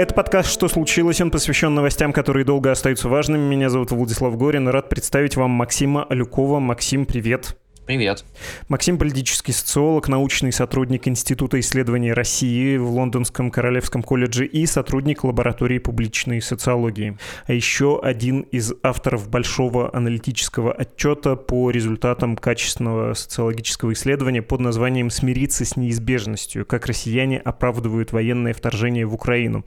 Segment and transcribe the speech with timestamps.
[0.00, 1.20] Это подкаст «Что случилось?».
[1.20, 3.42] Он посвящен новостям, которые долго остаются важными.
[3.42, 4.66] Меня зовут Владислав Горин.
[4.66, 6.58] Рад представить вам Максима Алюкова.
[6.58, 7.59] Максим, привет.
[7.90, 8.24] Привет.
[8.68, 15.80] Максим– политический социолог, научный сотрудник Института исследований России в Лондонском Королевском колледже и сотрудник лаборатории
[15.80, 17.18] публичной социологии.
[17.46, 25.10] А еще один из авторов большого аналитического отчета по результатам качественного социологического исследования под названием
[25.10, 26.64] «Смириться с неизбежностью.
[26.64, 29.64] Как россияне оправдывают военное вторжение в Украину».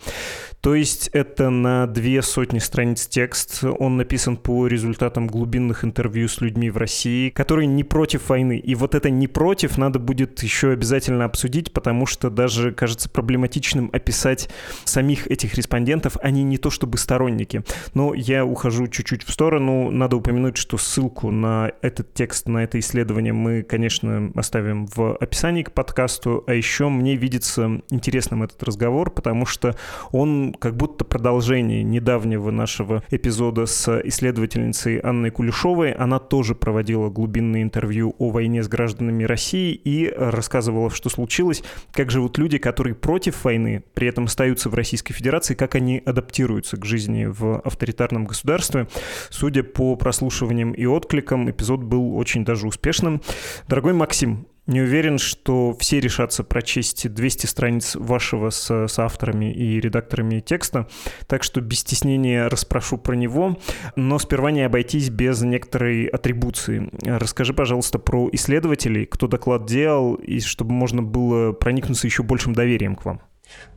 [0.62, 3.66] То есть это на две сотни страниц текст.
[3.66, 8.60] Он написан по результатам глубинных интервью с людьми в России, которые не против против войны.
[8.60, 13.90] И вот это не против надо будет еще обязательно обсудить, потому что даже кажется проблематичным
[13.92, 14.50] описать
[14.84, 16.18] самих этих респондентов.
[16.22, 17.64] Они не то чтобы сторонники.
[17.96, 19.90] Но я ухожу чуть-чуть в сторону.
[19.90, 25.64] Надо упомянуть, что ссылку на этот текст, на это исследование мы, конечно, оставим в описании
[25.64, 26.44] к подкасту.
[26.46, 29.76] А еще мне видится интересным этот разговор, потому что
[30.12, 35.94] он как будто продолжение недавнего нашего эпизода с исследовательницей Анной Кулешовой.
[35.94, 41.64] Она тоже проводила глубинные интервью интервью о войне с гражданами России и рассказывала, что случилось,
[41.92, 46.78] как живут люди, которые против войны, при этом остаются в Российской Федерации, как они адаптируются
[46.78, 48.88] к жизни в авторитарном государстве.
[49.30, 53.22] Судя по прослушиваниям и откликам, эпизод был очень даже успешным.
[53.68, 59.80] Дорогой Максим, не уверен, что все решатся прочесть 200 страниц вашего с, с авторами и
[59.80, 60.88] редакторами текста,
[61.28, 63.58] так что без стеснения расспрошу про него,
[63.96, 66.90] но сперва не обойтись без некоторой атрибуции.
[67.04, 72.96] Расскажи, пожалуйста, про исследователей, кто доклад делал, и чтобы можно было проникнуться еще большим доверием
[72.96, 73.22] к вам.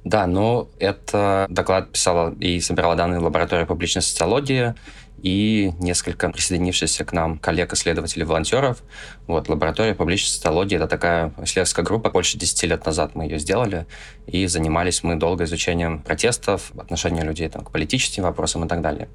[0.05, 4.75] Да, ну, это доклад писала и собирала данные лаборатория публичной социологии,
[5.23, 8.83] и несколько присоединившихся к нам коллег-исследователей, волонтеров.
[9.27, 13.87] Вот, лаборатория публичной социологии— это такая исследовательская группа, больше 10 лет назад мы ее сделали,
[14.27, 19.09] и занимались мы долго изучением протестов, отношения людей там, к политическим вопросам и так далее.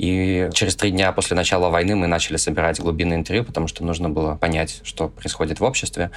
[0.00, 4.08] И через три дня после начала войны мы начали собирать глубинные интервью, потому что нужно
[4.08, 6.10] было понять, что происходит в обществе.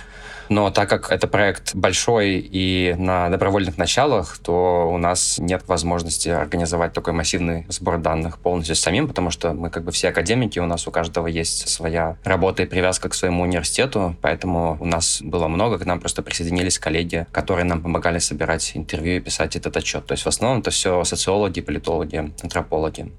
[0.47, 6.29] Но так как это проект большой и на добровольных началах, то у нас нет возможности
[6.29, 10.65] организовать такой массивный сбор данных полностью самим, потому что мы как бы все академики, у
[10.65, 15.49] нас у каждого есть своя работа и привязка к своему университету, поэтому у нас было
[15.49, 20.05] много, к нам просто присоединились коллеги, которые нам помогали собирать интервью и писать этот отчет.
[20.05, 23.11] То есть в основном это все социологи, политологи, антропологи.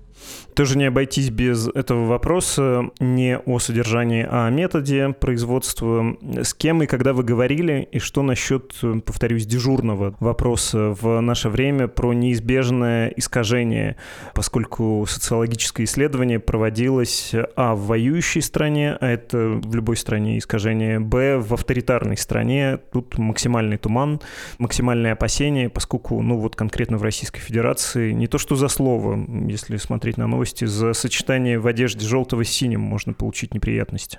[0.55, 2.91] Тоже не обойтись без этого вопроса.
[3.01, 6.17] Не о содержании, а о методе производства.
[6.43, 8.75] С кем и когда вы говорили, и что насчет,
[9.05, 13.97] повторюсь, дежурного вопроса в наше время про неизбежное искажение,
[14.34, 21.39] поскольку социологическое исследование проводилось а в воюющей стране, а это в любой стране искажение, б
[21.39, 24.21] в авторитарной стране, тут максимальный туман,
[24.59, 29.19] максимальное опасение, поскольку, ну вот конкретно в Российской Федерации, не то что за слово,
[29.49, 34.19] если смотреть на новости, за сочетание в одежде желтого с синим можно получить неприятности.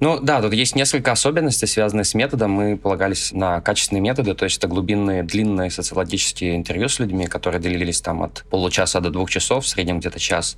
[0.00, 2.50] Ну да, тут есть несколько особенностей, связанных с методом.
[2.50, 7.60] Мы полагались на качественные методы, то есть это глубинные, длинные социологические интервью с людьми, которые
[7.60, 10.56] длились там от получаса до двух часов, в среднем где-то час.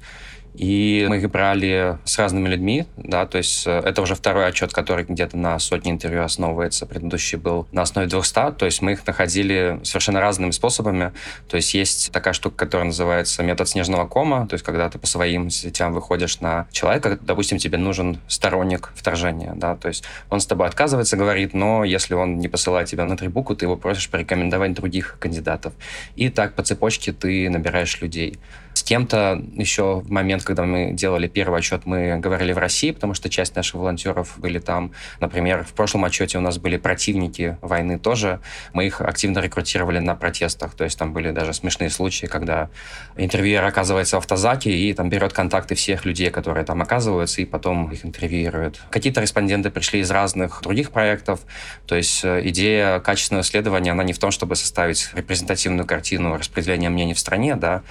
[0.55, 4.73] И мы их брали с разными людьми, да, то есть э, это уже второй отчет,
[4.73, 6.87] который где-то на сотни интервью основывается.
[6.87, 11.13] Предыдущий был на основе 200, то есть мы их находили совершенно разными способами.
[11.49, 15.09] То есть есть такая штука, которая называется метод снежного кома, то есть когда ты по
[15.09, 20.47] своим сетям выходишь на человека, допустим, тебе нужен сторонник вторжения, да, то есть он с
[20.47, 24.09] тобой отказывается, говорит, но если он не посылает тебя на три буквы, ты его просишь
[24.09, 25.73] порекомендовать других кандидатов.
[26.15, 28.39] И так по цепочке ты набираешь людей.
[28.85, 33.29] Кем-то еще в момент, когда мы делали первый отчет, мы говорили в России, потому что
[33.29, 34.93] часть наших волонтеров были там.
[35.21, 38.41] Например, в прошлом отчете у нас были противники войны тоже.
[38.73, 40.75] Мы их активно рекрутировали на протестах.
[40.75, 42.69] То есть там были даже смешные случаи, когда
[43.17, 47.91] интервьюер оказывается в автозаке и там берет контакты всех людей, которые там оказываются, и потом
[47.91, 48.81] их интервьюирует.
[48.91, 51.41] Какие-то респонденты пришли из разных других проектов.
[51.87, 56.91] То есть э, идея качественного исследования, она не в том, чтобы составить репрезентативную картину распределения
[56.91, 57.83] мнений в стране, да,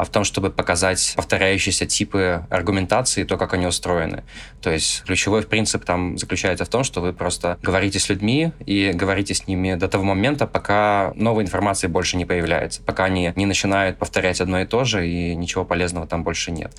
[0.00, 4.24] а в том, чтобы показать повторяющиеся типы аргументации, то, как они устроены.
[4.62, 8.92] То есть ключевой принцип там заключается в том, что вы просто говорите с людьми и
[8.94, 13.44] говорите с ними до того момента, пока новой информации больше не появляется, пока они не
[13.44, 16.72] начинают повторять одно и то же, и ничего полезного там больше нет.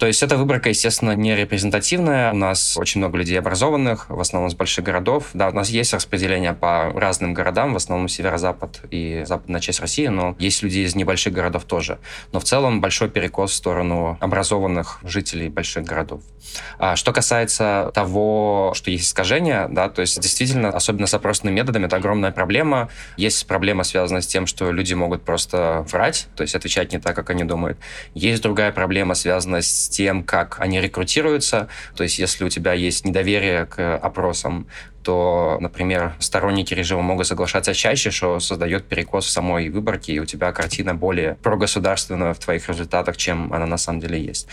[0.00, 2.32] То есть эта выборка, естественно, не репрезентативная.
[2.32, 5.28] У нас очень много людей образованных, в основном из больших городов.
[5.34, 10.06] Да, у нас есть распределение по разным городам, в основном северо-запад и западная часть России,
[10.06, 11.98] но есть люди из небольших городов тоже.
[12.32, 16.22] Но в целом большой перекос в сторону образованных жителей больших городов.
[16.78, 21.84] А что касается того, что есть искажения, да, то есть действительно, особенно с опросными методами,
[21.84, 22.88] это огромная проблема.
[23.18, 27.14] Есть проблема, связанная с тем, что люди могут просто врать, то есть отвечать не так,
[27.14, 27.78] как они думают.
[28.14, 31.68] Есть другая проблема, связанная с тем, как они рекрутируются.
[31.94, 34.66] То есть если у тебя есть недоверие к опросам,
[35.02, 40.24] то, например, сторонники режима могут соглашаться чаще, что создает перекос в самой выборке, и у
[40.24, 44.48] тебя картина более прогосударственная в твоих результатах, чем она на самом деле есть.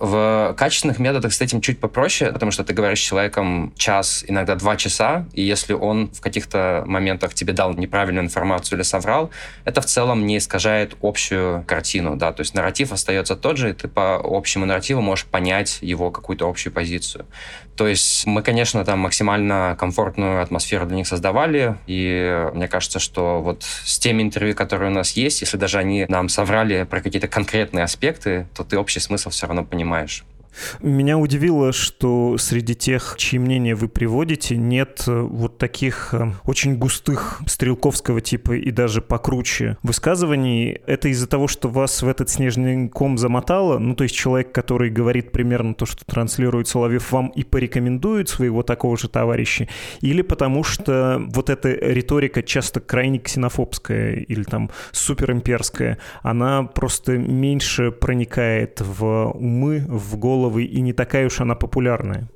[0.00, 4.54] В качественных методах с этим чуть попроще, потому что ты говоришь с человеком час, иногда
[4.54, 9.30] два часа, и если он в каких-то моментах тебе дал неправильную информацию или соврал,
[9.66, 13.72] это в целом не искажает общую картину, да, то есть нарратив остается тот же, и
[13.74, 17.26] ты по общему нарративу можешь понять его какую-то общую позицию.
[17.80, 23.40] То есть мы, конечно, там максимально комфортную атмосферу для них создавали, и мне кажется, что
[23.40, 27.26] вот с теми интервью, которые у нас есть, если даже они нам соврали про какие-то
[27.26, 30.24] конкретные аспекты, то ты общий смысл все равно понимаешь.
[30.80, 36.76] Меня удивило, что среди тех, чьи мнения вы приводите, нет э, вот таких э, очень
[36.76, 40.80] густых стрелковского типа и даже покруче высказываний.
[40.86, 43.78] Это из-за того, что вас в этот снежный ком замотало?
[43.78, 48.62] Ну, то есть человек, который говорит примерно то, что транслирует Соловьев, вам и порекомендует своего
[48.62, 49.68] такого же товарища?
[50.00, 57.90] Или потому что вот эта риторика часто крайне ксенофобская или там суперимперская, она просто меньше
[57.90, 62.28] проникает в умы, в голову головы, и не такая уж она популярная.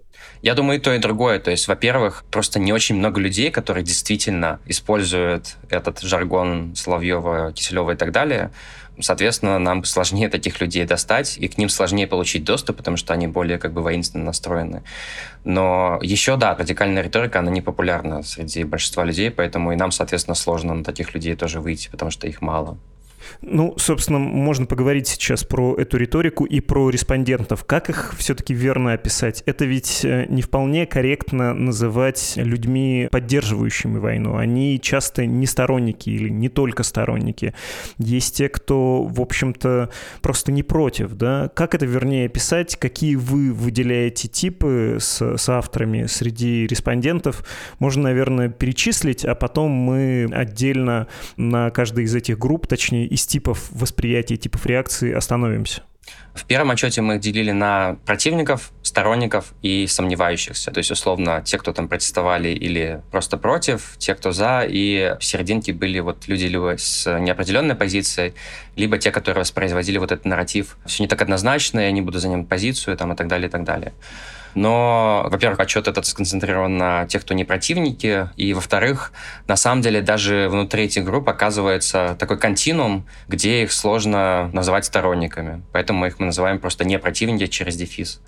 [0.42, 1.38] Я думаю, и то, и другое.
[1.38, 7.92] То есть, во-первых, просто не очень много людей, которые действительно используют этот жаргон Соловьева, Киселева
[7.92, 8.50] и так далее.
[9.00, 13.26] Соответственно, нам сложнее таких людей достать, и к ним сложнее получить доступ, потому что они
[13.26, 14.82] более как бы воинственно настроены.
[15.44, 20.36] Но еще, да, радикальная риторика, она не популярна среди большинства людей, поэтому и нам, соответственно,
[20.36, 22.78] сложно на таких людей тоже выйти, потому что их мало.
[23.42, 27.64] Ну, собственно, можно поговорить сейчас про эту риторику и про респондентов.
[27.64, 29.42] Как их все-таки верно описать?
[29.46, 34.36] Это ведь э, не вполне корректно называть людьми, поддерживающими войну.
[34.36, 37.54] Они часто не сторонники или не только сторонники.
[37.98, 39.90] Есть те, кто, в общем-то,
[40.22, 41.14] просто не против.
[41.14, 41.50] Да?
[41.54, 42.76] Как это вернее описать?
[42.76, 47.44] Какие вы выделяете типы с, с авторами среди респондентов?
[47.78, 53.68] Можно, наверное, перечислить, а потом мы отдельно на каждой из этих групп, точнее, из типов
[53.70, 55.82] восприятия, типов реакции остановимся?
[56.34, 60.72] В первом отчете мы их делили на противников, сторонников и сомневающихся.
[60.72, 65.24] То есть, условно, те, кто там протестовали или просто против, те, кто за, и в
[65.24, 68.34] серединке были вот люди либо с неопределенной позицией,
[68.74, 70.76] либо те, которые воспроизводили вот этот нарратив.
[70.84, 73.62] Все не так однозначно, я не буду занимать позицию там, и так далее, и так
[73.62, 73.92] далее.
[74.54, 79.12] Но, во-первых, отчет этот сконцентрирован на тех, кто не противники, и, во-вторых,
[79.46, 85.62] на самом деле даже внутри этих групп оказывается такой континуум, где их сложно называть сторонниками.
[85.72, 88.20] Поэтому их мы называем просто не противники через дефис.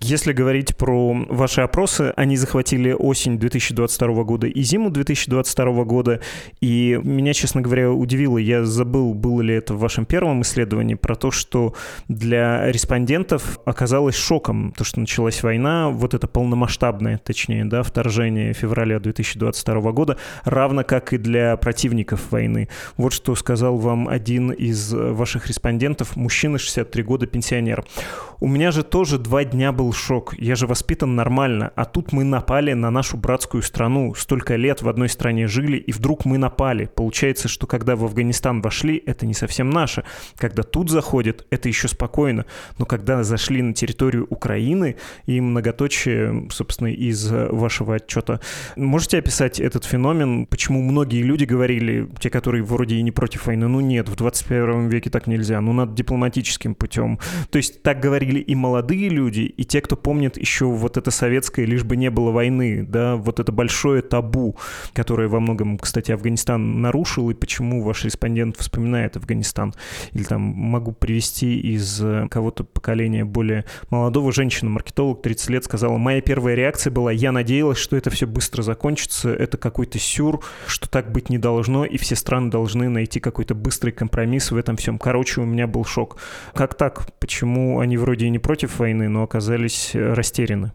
[0.00, 6.20] Если говорить про ваши опросы, они захватили осень 2022 года и зиму 2022 года,
[6.60, 11.14] и меня, честно говоря, удивило, я забыл, было ли это в вашем первом исследовании, про
[11.14, 11.74] то, что
[12.08, 19.00] для респондентов оказалось шоком то, что началась война, вот это полномасштабное, точнее, да, вторжение февраля
[19.00, 22.68] 2022 года, равно как и для противников войны.
[22.96, 27.84] Вот что сказал вам один из ваших респондентов, мужчина 63 года, пенсионер.
[28.40, 30.34] У меня же тоже два дня был шок.
[30.38, 34.14] Я же воспитан нормально, а тут мы напали на нашу братскую страну.
[34.14, 36.86] Столько лет в одной стране жили, и вдруг мы напали.
[36.94, 40.04] Получается, что когда в Афганистан вошли, это не совсем наше.
[40.36, 42.46] Когда тут заходят, это еще спокойно.
[42.78, 48.40] Но когда зашли на территорию Украины, и многоточие, собственно, из вашего отчета,
[48.76, 50.46] можете описать этот феномен?
[50.46, 54.88] Почему многие люди говорили, те, которые вроде и не против войны, ну нет, в 21
[54.88, 57.18] веке так нельзя, ну надо дипломатическим путем.
[57.50, 61.64] То есть так говорили и молодые люди, и те, кто помнит еще вот это советское
[61.64, 64.56] «лишь бы не было войны», да, вот это большое табу,
[64.92, 69.74] которое во многом, кстати, Афганистан нарушил, и почему ваш респондент вспоминает Афганистан.
[70.12, 76.20] Или там могу привести из э, кого-то поколения более молодого женщина-маркетолог, 30 лет, сказала, моя
[76.20, 81.12] первая реакция была, я надеялась, что это все быстро закончится, это какой-то сюр, что так
[81.12, 84.98] быть не должно, и все страны должны найти какой-то быстрый компромисс в этом всем.
[84.98, 86.18] Короче, у меня был шок.
[86.54, 87.06] Как так?
[87.18, 90.72] Почему они вроде и не против войны, но оказались э, растеряны.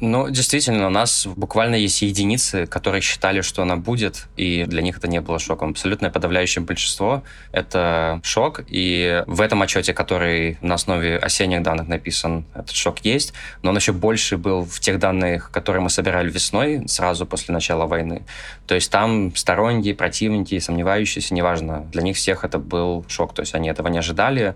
[0.00, 4.98] Ну, действительно, у нас буквально есть единицы, которые считали, что она будет, и для них
[4.98, 5.70] это не было шоком.
[5.70, 12.46] Абсолютное подавляющее большинство— это шок, и в этом отчете, который на основе осенних данных написан,
[12.54, 13.32] этот шок есть,
[13.62, 17.86] но он еще больше был в тех данных, которые мы собирали весной, сразу после начала
[17.86, 18.22] войны.
[18.68, 23.56] То есть там сторонники, противники, сомневающиеся, неважно, для них всех это был шок, то есть
[23.56, 24.54] они этого не ожидали,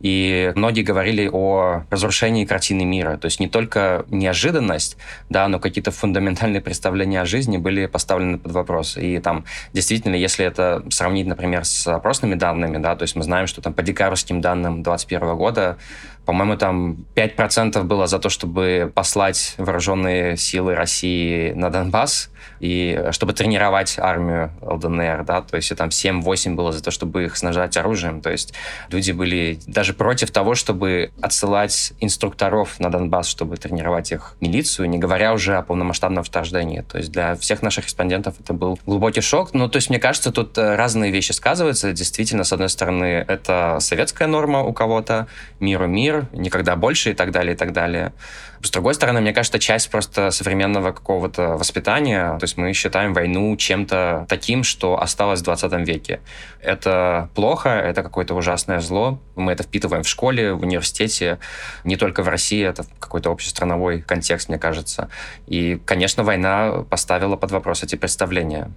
[0.00, 3.16] и многие говорили о разрушении картины мира.
[3.18, 4.96] То есть не только неожиданность,
[5.28, 8.96] да, но какие-то фундаментальные представления о жизни были поставлены под вопрос.
[8.96, 13.46] И там действительно, если это сравнить, например, с опросными данными, да, то есть мы знаем,
[13.46, 15.78] что там по декабрьским данным 2021 года
[16.26, 23.32] по-моему, там 5% было за то, чтобы послать вооруженные силы России на Донбасс, и чтобы
[23.32, 28.20] тренировать армию ЛДНР, да, то есть там 7-8 было за то, чтобы их снабжать оружием,
[28.20, 28.54] то есть
[28.90, 34.98] люди были даже против того, чтобы отсылать инструкторов на Донбасс, чтобы тренировать их милицию, не
[34.98, 36.80] говоря уже о полномасштабном вторждении.
[36.80, 39.54] То есть для всех наших респондентов это был глубокий шок.
[39.54, 41.92] Ну, то есть мне кажется, тут э, разные вещи сказываются.
[41.92, 45.26] Действительно, с одной стороны, это советская норма у кого-то,
[45.60, 48.12] миру мир, никогда больше и так далее, и так далее.
[48.62, 53.56] С другой стороны, мне кажется, часть просто современного какого-то воспитания, то есть мы считаем войну
[53.56, 56.20] чем-то таким, что осталось в 20 веке.
[56.60, 59.18] Это плохо, это какое-то ужасное зло.
[59.34, 61.38] Мы это впитываем в школе, в университете,
[61.84, 65.08] не только в России, это какой-то общестрановой контекст, мне кажется.
[65.46, 68.70] И, конечно, война поставила под вопрос эти представления.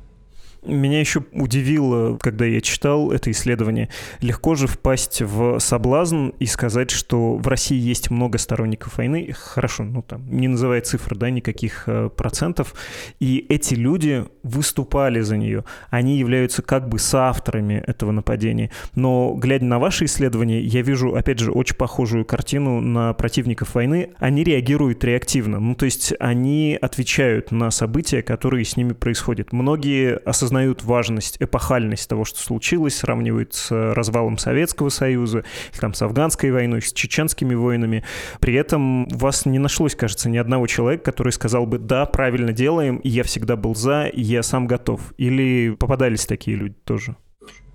[0.65, 3.89] Меня еще удивило, когда я читал это исследование,
[4.22, 9.34] легко же впасть в соблазн и сказать, что в России есть много сторонников войны.
[9.34, 12.75] Хорошо, ну там, не называя цифр, да, никаких э, процентов.
[13.20, 15.65] И эти люди выступали за нее.
[15.89, 18.72] Они являются как бы соавторами этого нападения.
[18.96, 24.12] Но, глядя на ваши исследования, я вижу, опять же, очень похожую картину на противников войны.
[24.17, 25.60] Они реагируют реактивно.
[25.60, 29.51] Ну, то есть они отвечают на события, которые с ними происходят.
[29.51, 35.43] Многие осознают осознают важность, эпохальность того, что случилось, сравнивают с развалом Советского Союза,
[35.79, 38.03] там с афганской войной, с чеченскими войнами.
[38.39, 42.53] При этом у вас не нашлось, кажется, ни одного человека, который сказал бы, да, правильно
[42.53, 45.01] делаем, я всегда был за, я сам готов.
[45.17, 47.15] Или попадались такие люди тоже?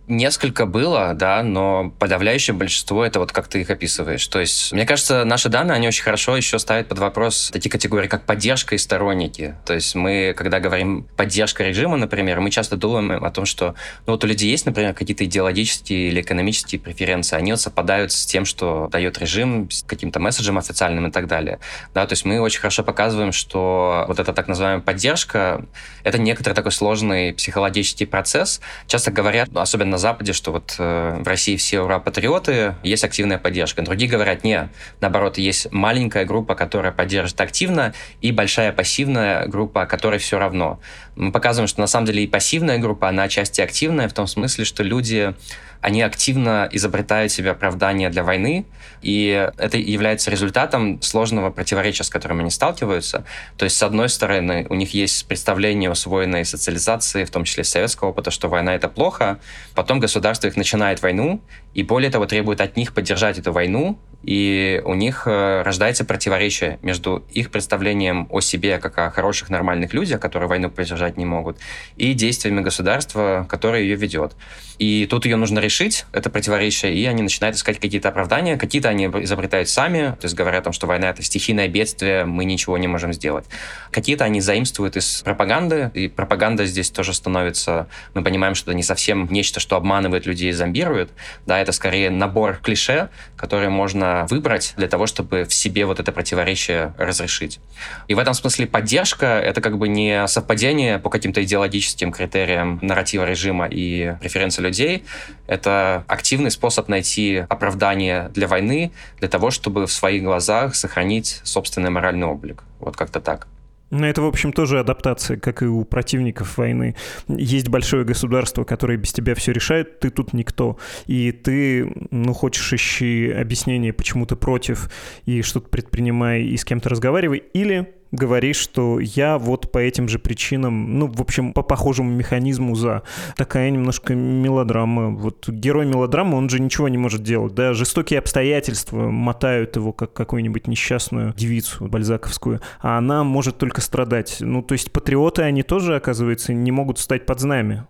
[0.08, 4.26] Несколько было, да, но подавляющее большинство это вот как ты их описываешь.
[4.26, 8.08] То есть, мне кажется, наши данные, они очень хорошо еще ставят под вопрос такие категории,
[8.08, 9.56] как поддержка и сторонники.
[9.66, 13.74] То есть мы, когда говорим поддержка режима, например, мы часто думаем о том, что
[14.06, 18.24] ну, вот у людей есть, например, какие-то идеологические или экономические преференции, они вот совпадают с
[18.24, 21.58] тем, что дает режим, с каким-то месседжем официальным и так далее.
[21.92, 25.66] Да, то есть мы очень хорошо показываем, что вот эта так называемая поддержка,
[26.02, 28.62] это некоторый такой сложный психологический процесс.
[28.86, 33.83] Часто говорят, особенно Западе, что вот э, в России все ура-патриоты, есть активная поддержка.
[33.83, 34.69] Другие говорят, нет,
[35.00, 40.81] наоборот, есть маленькая группа, которая поддержит активно, и большая пассивная группа, которой все равно.
[41.17, 44.64] Мы показываем, что на самом деле и пассивная группа, она отчасти активная, в том смысле,
[44.64, 45.35] что люди
[45.80, 48.66] они активно изобретают себе оправдания для войны,
[49.00, 53.25] и это является результатом сложного противоречия, с которым они сталкиваются.
[53.56, 58.08] То есть, с одной стороны, у них есть представление усвоенной социализации, в том числе советского
[58.08, 59.38] опыта, что война— это плохо.
[59.75, 61.40] Потом государство их начинает войну,
[61.75, 66.78] и более того, требует от них поддержать эту войну, и у них э, рождается противоречие
[66.82, 71.58] между их представлением о себе как о хороших, нормальных людях, которые войну поддержать не могут,
[71.96, 74.34] и действиями государства, которое ее ведет.
[74.78, 78.56] И тут ее нужно решить, это противоречие, и они начинают искать какие-то оправдания.
[78.56, 82.44] Какие-то они изобретают сами, то есть говорят о том, что война— это стихийное бедствие, мы
[82.44, 83.44] ничего не можем сделать.
[83.90, 87.88] Какие-то они заимствуют из пропаганды, и пропаганда здесь тоже становится...
[88.14, 91.10] Мы понимаем, что это не совсем нечто, что обманывает людей и зомбирует.
[91.44, 96.12] Да, это скорее набор клише, которые можно выбрать для того, чтобы в себе вот это
[96.12, 97.60] противоречие разрешить.
[98.08, 103.24] И в этом смысле поддержка— это как бы не совпадение по каким-то идеологическим критериям нарратива
[103.24, 105.04] режима и преференции людей.
[105.46, 111.90] Это активный способ найти оправдание для войны, для того, чтобы в своих глазах сохранить собственный
[111.90, 112.62] моральный облик.
[112.80, 113.46] Вот как-то так.
[113.90, 116.95] Ну, это, в общем, тоже адаптация, как и у противников войны.
[117.28, 120.78] Есть большое государство, которое без тебя все решает, ты тут никто.
[121.07, 124.90] И ты, ну, хочешь ищи объяснение, почему ты против,
[125.25, 127.42] и что-то предпринимай, и с кем-то разговаривай.
[127.54, 132.74] Или говоришь, что я вот по этим же причинам, ну, в общем, по похожему механизму
[132.74, 133.02] за.
[133.36, 135.10] Такая немножко мелодрама.
[135.10, 140.12] Вот герой мелодрамы, он же ничего не может делать, да, жестокие обстоятельства мотают его как
[140.12, 144.38] какую-нибудь несчастную девицу бальзаковскую, а она может только страдать.
[144.40, 147.86] Ну, то есть патриоты, они тоже, оказывается, не могут встать под знамя.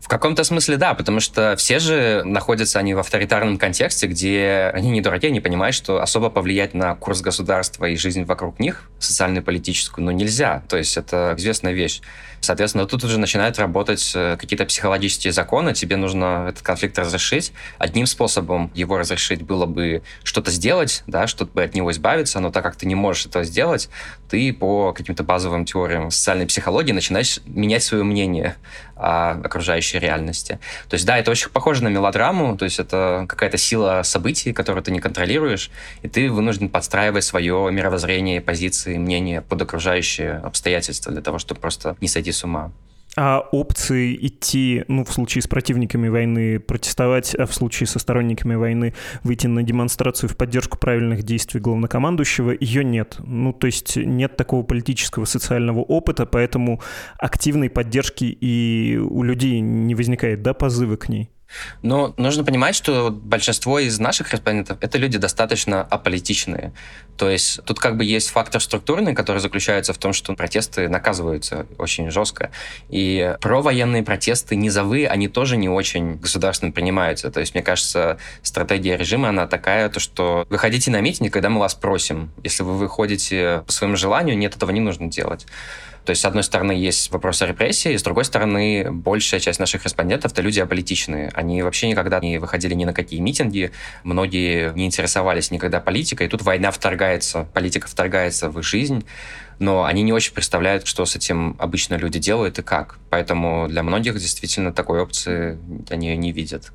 [0.00, 4.90] В каком-то смысле да, потому что все же находятся они в авторитарном контексте, где они
[4.90, 10.04] не дураки, они понимают, что особо повлиять на курс государства и жизнь вокруг них, социально-политическую,
[10.04, 10.62] ну нельзя.
[10.68, 12.00] То есть это известная вещь.
[12.40, 17.52] Соответственно, тут уже начинают работать э, какие-то психологические законы, тебе нужно этот конфликт разрешить.
[17.78, 22.64] Одним способом его разрешить было бы что-то сделать, да, чтобы от него избавиться, но так
[22.64, 23.90] как ты не можешь этого сделать,
[24.30, 28.56] ты по каким-то базовым теориям социальной психологии начинаешь менять свое мнение
[29.00, 30.58] о окружающей реальности.
[30.88, 34.82] То есть, да, это очень похоже на мелодраму, то есть это какая-то сила событий, которую
[34.82, 35.70] ты не контролируешь,
[36.02, 41.96] и ты вынужден подстраивать свое мировоззрение, позиции, мнение под окружающие обстоятельства для того, чтобы просто
[42.00, 42.70] не сойти с ума.
[43.22, 48.54] А опции идти, ну, в случае с противниками войны протестовать, а в случае со сторонниками
[48.54, 53.16] войны выйти на демонстрацию в поддержку правильных действий главнокомандующего, ее нет.
[53.18, 56.80] Ну, то есть нет такого политического социального опыта, поэтому
[57.18, 61.28] активной поддержки и у людей не возникает, да, позывы к ней?
[61.82, 66.72] Но нужно понимать, что большинство из наших респондентов— это люди достаточно аполитичные.
[67.16, 71.66] То есть тут как бы есть фактор структурный, который заключается в том, что протесты наказываются
[71.78, 72.50] очень жестко.
[72.88, 77.30] И провоенные протесты низовые, они тоже не очень государственно принимаются.
[77.30, 81.60] То есть, мне кажется, стратегия режима, она такая, то, что выходите на митинг, когда мы
[81.60, 82.30] вас просим.
[82.42, 85.46] Если вы выходите по своему желанию, нет, этого не нужно делать.
[86.04, 89.84] То есть, с одной стороны, есть вопрос о репрессии, с другой стороны, большая часть наших
[89.84, 91.30] респондентов— это люди аполитичные.
[91.34, 96.30] Они вообще никогда не выходили ни на какие митинги, многие не интересовались никогда политикой, и
[96.30, 99.04] тут война вторгается, политика вторгается в их жизнь,
[99.58, 102.98] но они не очень представляют, что с этим обычно люди делают и как.
[103.10, 105.58] Поэтому для многих действительно такой опции
[105.90, 106.72] они не видят.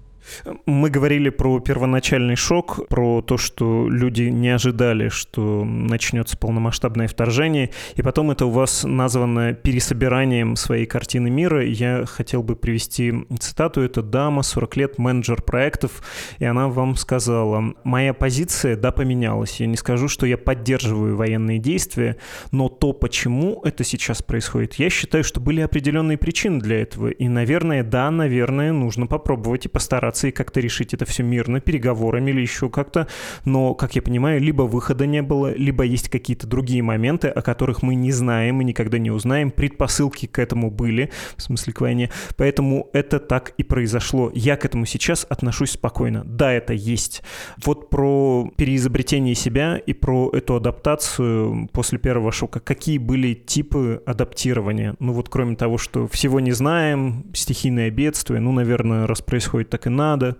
[0.65, 7.71] Мы говорили про первоначальный шок, про то, что люди не ожидали, что начнется полномасштабное вторжение,
[7.95, 11.65] и потом это у вас названо пересобиранием своей картины мира.
[11.65, 13.81] Я хотел бы привести цитату.
[13.81, 16.01] Это дама, 40 лет, менеджер проектов,
[16.39, 19.59] и она вам сказала, моя позиция, да, поменялась.
[19.59, 22.17] Я не скажу, что я поддерживаю военные действия,
[22.51, 27.09] но то, почему это сейчас происходит, я считаю, что были определенные причины для этого.
[27.09, 32.31] И, наверное, да, наверное, нужно попробовать и постараться ситуации, как-то решить это все мирно, переговорами
[32.31, 33.07] или еще как-то.
[33.45, 37.83] Но, как я понимаю, либо выхода не было, либо есть какие-то другие моменты, о которых
[37.83, 39.51] мы не знаем и никогда не узнаем.
[39.51, 42.09] Предпосылки к этому были, в смысле к войне.
[42.37, 44.31] Поэтому это так и произошло.
[44.33, 46.23] Я к этому сейчас отношусь спокойно.
[46.25, 47.23] Да, это есть.
[47.65, 52.59] Вот про переизобретение себя и про эту адаптацию после первого шока.
[52.59, 54.95] Какие были типы адаптирования?
[54.99, 59.87] Ну вот кроме того, что всего не знаем, стихийное бедствие, ну, наверное, раз происходит так
[59.87, 60.37] и надо, надо?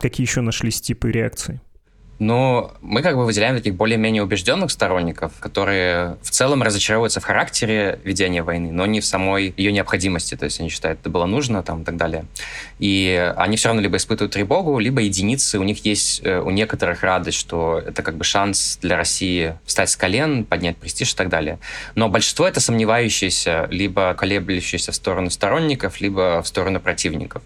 [0.00, 1.60] Какие еще нашлись типы реакций?
[2.18, 8.00] Но мы как бы выделяем таких более-менее убежденных сторонников, которые в целом разочаровываются в характере
[8.02, 10.34] ведения войны, но не в самой ее необходимости.
[10.34, 12.24] То есть они считают, это было нужно там, и так далее.
[12.80, 15.60] И они все равно либо испытывают тревогу, либо единицы.
[15.60, 19.90] У них есть э, у некоторых радость, что это как бы шанс для России встать
[19.90, 21.60] с колен, поднять престиж и так далее.
[21.94, 27.42] Но большинство это сомневающиеся, либо колеблющиеся в сторону сторонников, либо в сторону противников.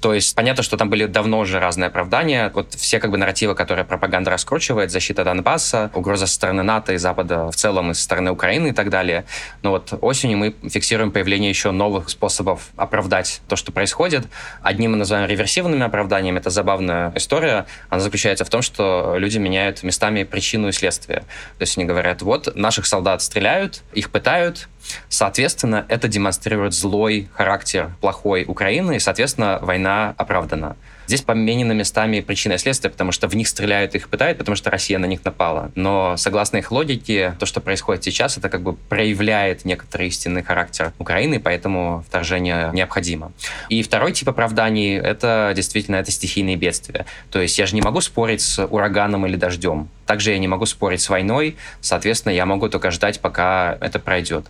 [0.00, 2.50] То есть понятно, что там были давно уже разные оправдания.
[2.54, 6.96] Вот все как бы нарративы, которые пропаганда раскручивает, защита Донбасса, угроза со стороны НАТО и
[6.96, 9.24] Запада в целом и со стороны Украины и так далее.
[9.62, 14.26] Но вот осенью мы фиксируем появление еще новых способов оправдать то, что происходит.
[14.62, 16.38] Одним мы называем реверсивными оправданиями.
[16.38, 17.66] Это забавная история.
[17.90, 21.20] Она заключается в том, что люди меняют местами причину и следствие.
[21.20, 24.68] То есть они говорят, вот наших солдат стреляют, их пытают,
[25.08, 30.76] Соответственно, это демонстрирует злой характер плохой Украины, и, соответственно, война оправдана.
[31.10, 34.70] Здесь поменены местами причины и следствия, потому что в них стреляют, их пытают, потому что
[34.70, 35.72] Россия на них напала.
[35.74, 40.92] Но согласно их логике, то, что происходит сейчас, это как бы проявляет некоторый истинный характер
[41.00, 43.32] Украины, поэтому вторжение необходимо.
[43.68, 47.06] И второй тип оправданий— это действительно это стихийные бедствия.
[47.32, 49.88] То есть я же не могу спорить с ураганом или дождем.
[50.06, 54.46] Также я не могу спорить с войной, соответственно, я могу только ждать, пока это пройдет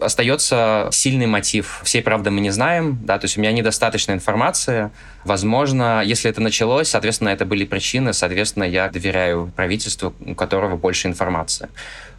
[0.00, 1.80] остается сильный мотив.
[1.84, 4.90] Всей правды мы не знаем, да, то есть у меня недостаточно информации.
[5.24, 11.08] Возможно, если это началось, соответственно, это были причины, соответственно, я доверяю правительству, у которого больше
[11.08, 11.68] информации.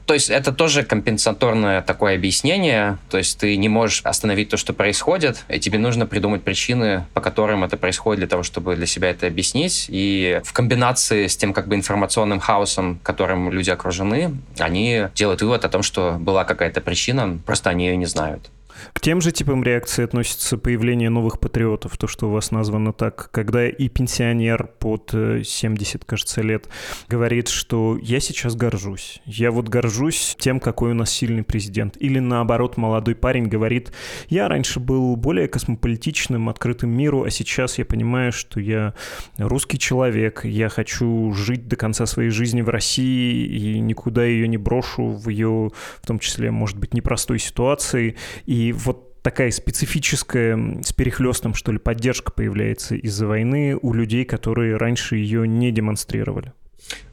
[0.10, 2.98] То есть это тоже компенсаторное такое объяснение.
[3.12, 7.22] То есть ты не можешь остановить то, что происходит, и тебе нужно придумать причины, по
[7.22, 9.86] которым это происходит, для того, чтобы для себя это объяснить.
[9.88, 15.64] И в комбинации с тем как бы информационным хаосом, которым люди окружены, они делают вывод
[15.64, 18.50] о том, что была какая-то причина, просто они ее не знают.
[18.94, 23.30] К тем же типам реакции относится появление новых патриотов, то, что у вас названо так,
[23.32, 26.68] когда и пенсионер под 70, э, кажется, лет
[27.08, 29.22] говорит, что я сейчас горжусь.
[29.26, 31.96] Я вот горжусь тем, какой у нас сильный президент.
[32.00, 33.92] Или наоборот, молодой парень говорит,
[34.30, 38.94] я раньше был более космополитичным, открытым миру, а сейчас я понимаю, что я
[39.38, 44.58] русский человек, я хочу жить до конца своей жизни в России и никуда ее не
[44.58, 48.16] брошу в ее, в том числе, может быть, непростой ситуации.
[48.46, 54.78] И вот такая специфическая с перехлестом, что ли, поддержка появляется из-за войны у людей, которые
[54.78, 56.54] раньше ее не демонстрировали.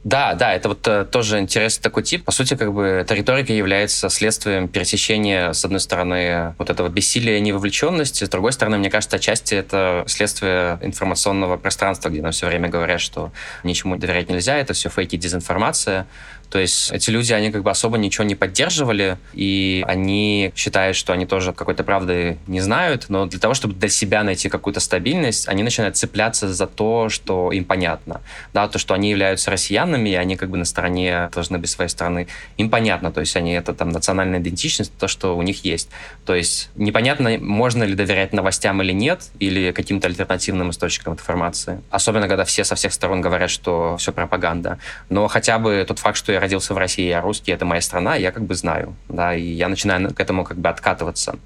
[0.03, 2.23] Да, да, это вот э, тоже интересный такой тип.
[2.23, 7.37] По сути, как бы эта риторика является следствием пересечения, с одной стороны, вот этого бессилия
[7.37, 12.47] и невовлеченности, с другой стороны, мне кажется, отчасти это следствие информационного пространства, где нам все
[12.47, 13.31] время говорят, что
[13.63, 16.07] ничему доверять нельзя, это все фейки, дезинформация.
[16.49, 21.13] То есть эти люди, они как бы особо ничего не поддерживали, и они считают, что
[21.13, 25.47] они тоже какой-то правды не знают, но для того, чтобы для себя найти какую-то стабильность,
[25.47, 28.21] они начинают цепляться за то, что им понятно.
[28.53, 31.89] Да, то, что они являются россиянами, и они как бы на стороне должны быть своей
[31.89, 32.27] страны.
[32.57, 35.89] Им понятно, то есть они это там национальная идентичность, то, что у них есть.
[36.25, 41.81] То есть непонятно, можно ли доверять новостям или нет, или каким-то альтернативным источникам информации.
[41.89, 44.79] Особенно, когда все со всех сторон говорят, что все пропаганда.
[45.09, 48.15] Но хотя бы тот факт, что я родился в России, я русский, это моя страна,
[48.15, 51.37] я как бы знаю, да, и я начинаю к этому как бы откатываться.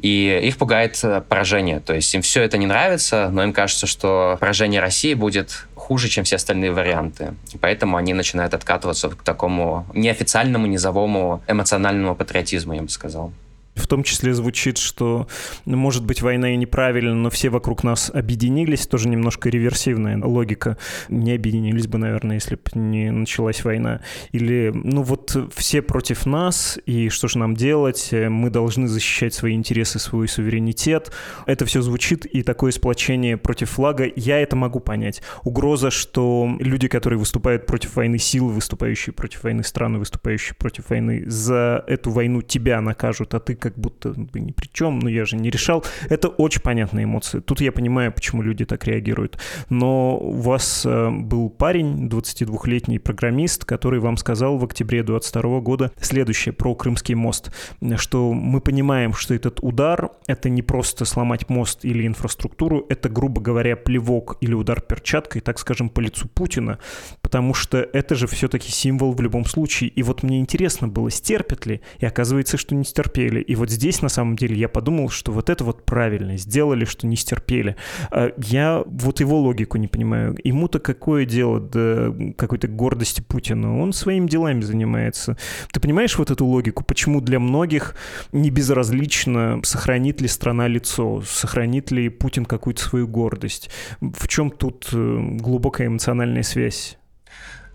[0.00, 3.86] И их пугает э, поражение, то есть им все это не нравится, но им кажется,
[3.86, 7.34] что поражение России будет хуже, чем все остальные варианты.
[7.52, 13.32] И поэтому они начинают откатываться к такому неофициальному, низовому эмоциональному патриотизму, я бы сказал.
[13.74, 15.28] В том числе звучит, что,
[15.64, 18.86] ну, может быть, война и неправильно, но все вокруг нас объединились.
[18.86, 20.76] Тоже немножко реверсивная логика.
[21.08, 24.02] Не объединились бы, наверное, если бы не началась война.
[24.32, 28.10] Или, ну вот, все против нас, и что же нам делать?
[28.12, 31.10] Мы должны защищать свои интересы, свой суверенитет.
[31.46, 35.22] Это все звучит, и такое сплочение против флага, я это могу понять.
[35.44, 41.24] Угроза, что люди, которые выступают против войны, силы, выступающие против войны, страны, выступающие против войны,
[41.26, 45.24] за эту войну тебя накажут, а ты как будто бы ни при чем, но я
[45.24, 45.84] же не решал.
[46.10, 47.38] Это очень понятные эмоции.
[47.38, 49.38] Тут я понимаю, почему люди так реагируют.
[49.70, 55.92] Но у вас э, был парень, 22-летний программист, который вам сказал в октябре 22 года
[56.00, 57.52] следующее про Крымский мост,
[57.96, 63.40] что мы понимаем, что этот удар— это не просто сломать мост или инфраструктуру, это, грубо
[63.40, 66.80] говоря, плевок или удар перчаткой, так скажем, по лицу Путина,
[67.20, 69.90] потому что это же все-таки символ в любом случае.
[69.90, 73.40] И вот мне интересно было, стерпят ли, и оказывается, что не стерпели.
[73.52, 77.06] И вот здесь, на самом деле, я подумал, что вот это вот правильно, сделали, что
[77.06, 77.76] не стерпели.
[78.10, 80.38] А я вот его логику не понимаю.
[80.42, 83.78] Ему-то какое дело до какой-то гордости Путина?
[83.78, 85.36] Он своими делами занимается.
[85.70, 86.82] Ты понимаешь вот эту логику?
[86.82, 87.94] Почему для многих
[88.32, 93.68] не безразлично, сохранит ли страна лицо, сохранит ли Путин какую-то свою гордость?
[94.00, 96.96] В чем тут э, глубокая эмоциональная связь?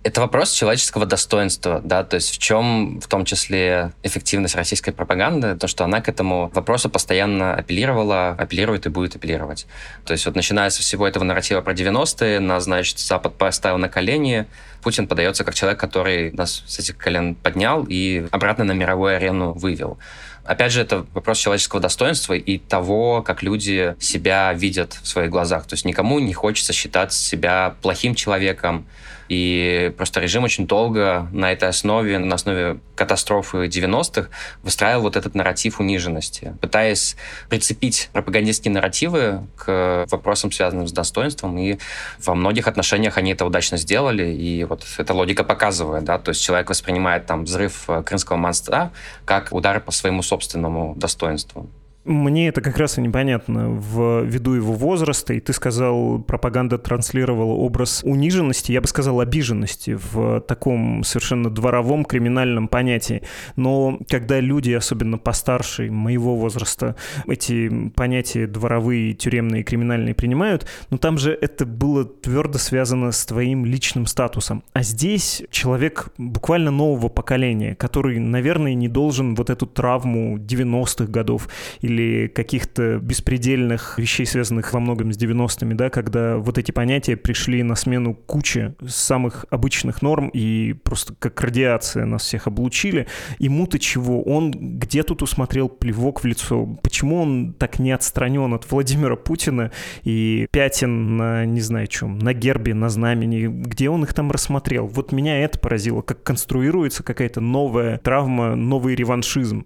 [0.04, 5.56] Это вопрос человеческого достоинства, да, то есть в чем в том числе эффективность российской пропаганды,
[5.56, 9.66] то, что она к этому вопросу постоянно апеллировала, апеллирует и будет апеллировать.
[10.06, 13.90] То есть вот начиная со всего этого нарратива про 90-е, нас, значит, Запад поставил на
[13.90, 14.46] колени,
[14.82, 19.52] Путин подается как человек, который нас с этих колен поднял и обратно на мировую арену
[19.52, 19.98] вывел.
[20.46, 25.68] Опять же, это вопрос человеческого достоинства и того, как люди себя видят в своих глазах.
[25.68, 28.88] То есть никому не хочется считать себя плохим человеком,
[29.30, 34.30] и просто режим очень долго на этой основе, на основе катастрофы 90-х,
[34.64, 37.16] выстраивал вот этот нарратив униженности, пытаясь
[37.50, 41.58] прицепить пропагандистские нарративы к вопросам, связанным с достоинством.
[41.58, 41.78] И
[42.24, 44.32] во многих отношениях они это удачно сделали.
[44.32, 48.92] И вот эта логика показывает, да, то есть человек воспринимает там взрыв Крымского моста
[49.26, 51.70] как удар по своему собственному достоинству.
[52.08, 57.52] Мне это как раз и непонятно в виду его возраста, и ты сказал, пропаганда транслировала
[57.52, 63.24] образ униженности, я бы сказал, обиженности в таком совершенно дворовом криминальном понятии.
[63.58, 66.96] Но когда люди, особенно постарше моего возраста,
[67.28, 73.66] эти понятия дворовые, тюремные, криминальные принимают, ну там же это было твердо связано с твоим
[73.66, 74.64] личным статусом.
[74.72, 81.50] А здесь человек буквально нового поколения, который, наверное, не должен вот эту травму 90-х годов
[81.82, 87.18] или или каких-то беспредельных вещей, связанных во многом с 90-ми, да, когда вот эти понятия
[87.18, 93.08] пришли на смену куче самых обычных норм и просто как радиация нас всех облучили.
[93.40, 94.22] Ему-то чего?
[94.24, 96.66] Он где тут усмотрел плевок в лицо?
[96.84, 99.72] Почему он так не отстранен от Владимира Путина
[100.04, 103.48] и пятен на, не знаю чем, на гербе, на знамени?
[103.48, 104.88] Где он их там рассмотрел?
[104.88, 109.66] Вот меня это поразило, как конструируется какая-то новая травма, новый реваншизм.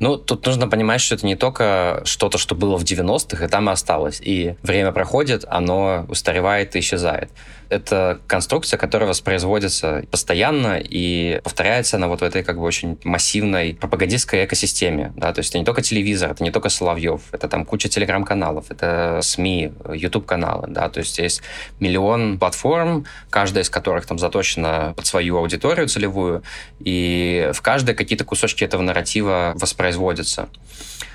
[0.00, 3.68] Ну, тут нужно понимать, что это не только что-то, что было в 90-х, и там
[3.68, 4.20] и осталось.
[4.22, 7.30] И время проходит, оно устаревает и исчезает.
[7.68, 13.74] Это конструкция, которая воспроизводится постоянно и повторяется на вот в этой как бы очень массивной
[13.74, 15.12] пропагандистской экосистеме.
[15.16, 15.34] Да?
[15.34, 19.20] То есть это не только телевизор, это не только Соловьев, это там куча телеграм-каналов, это
[19.22, 20.68] СМИ, YouTube-каналы.
[20.68, 20.88] Да?
[20.88, 21.42] То есть есть
[21.78, 26.42] миллион платформ, каждая из которых там заточена под свою аудиторию целевую,
[26.78, 30.48] и в каждой какие-то кусочки этого нарратива воспроизводятся.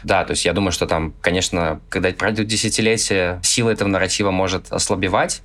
[0.03, 4.71] Да, то есть я думаю, что там, конечно, когда пройдет десятилетие, сила этого нарратива может
[4.71, 5.41] ослабевать,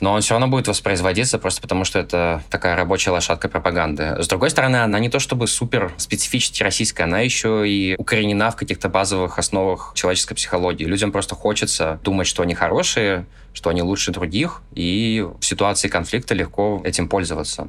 [0.00, 4.16] но он все равно будет воспроизводиться просто потому, что это такая рабочая лошадка пропаганды.
[4.22, 8.56] С другой стороны, она не то чтобы супер специфически российская, она еще и укоренена в
[8.56, 10.84] каких-то базовых основах человеческой психологии.
[10.84, 16.34] Людям просто хочется думать, что они хорошие, что они лучше других, и в ситуации конфликта
[16.34, 17.68] легко этим пользоваться.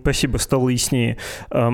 [0.00, 1.18] Спасибо, стало яснее.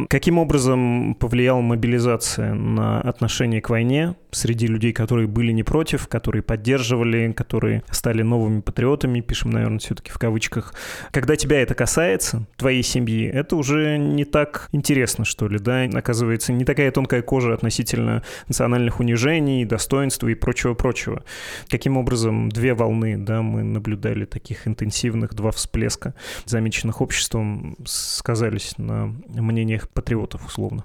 [0.09, 6.43] Каким образом повлияла мобилизация на отношение к войне среди людей, которые были не против, которые
[6.43, 10.75] поддерживали, которые стали новыми патриотами, пишем, наверное, все-таки в кавычках.
[11.13, 15.85] Когда тебя это касается, твоей семьи, это уже не так интересно, что ли, да?
[15.85, 21.23] Оказывается, не такая тонкая кожа относительно национальных унижений, достоинства и прочего-прочего.
[21.69, 27.54] Каким образом две волны, да, мы наблюдали таких интенсивных, два всплеска, замеченных обществом,
[27.85, 30.85] сказались на мнениях патриотов, условно?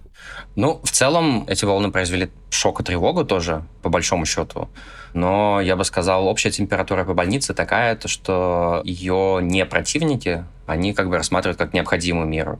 [0.55, 4.69] Ну, в целом, эти волны произвели шок и тревогу тоже, по большому счету.
[5.13, 10.93] Но я бы сказал, общая температура по больнице такая, то, что ее не противники, они
[10.93, 12.59] как бы рассматривают как необходимую меру.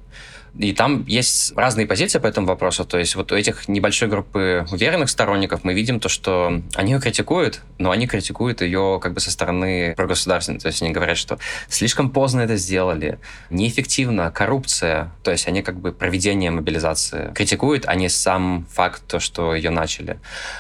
[0.57, 2.85] И там есть разные позиции по этому вопросу.
[2.85, 6.99] То есть вот у этих небольшой группы уверенных сторонников мы видим то, что они ее
[6.99, 10.59] критикуют, но они критикуют ее как бы со стороны прогосударственной.
[10.59, 13.19] То есть они говорят, что слишком поздно это сделали,
[13.49, 15.11] неэффективно, коррупция.
[15.23, 19.69] То есть они как бы проведение мобилизации критикуют, а не сам факт, то, что ее
[19.69, 20.19] начали.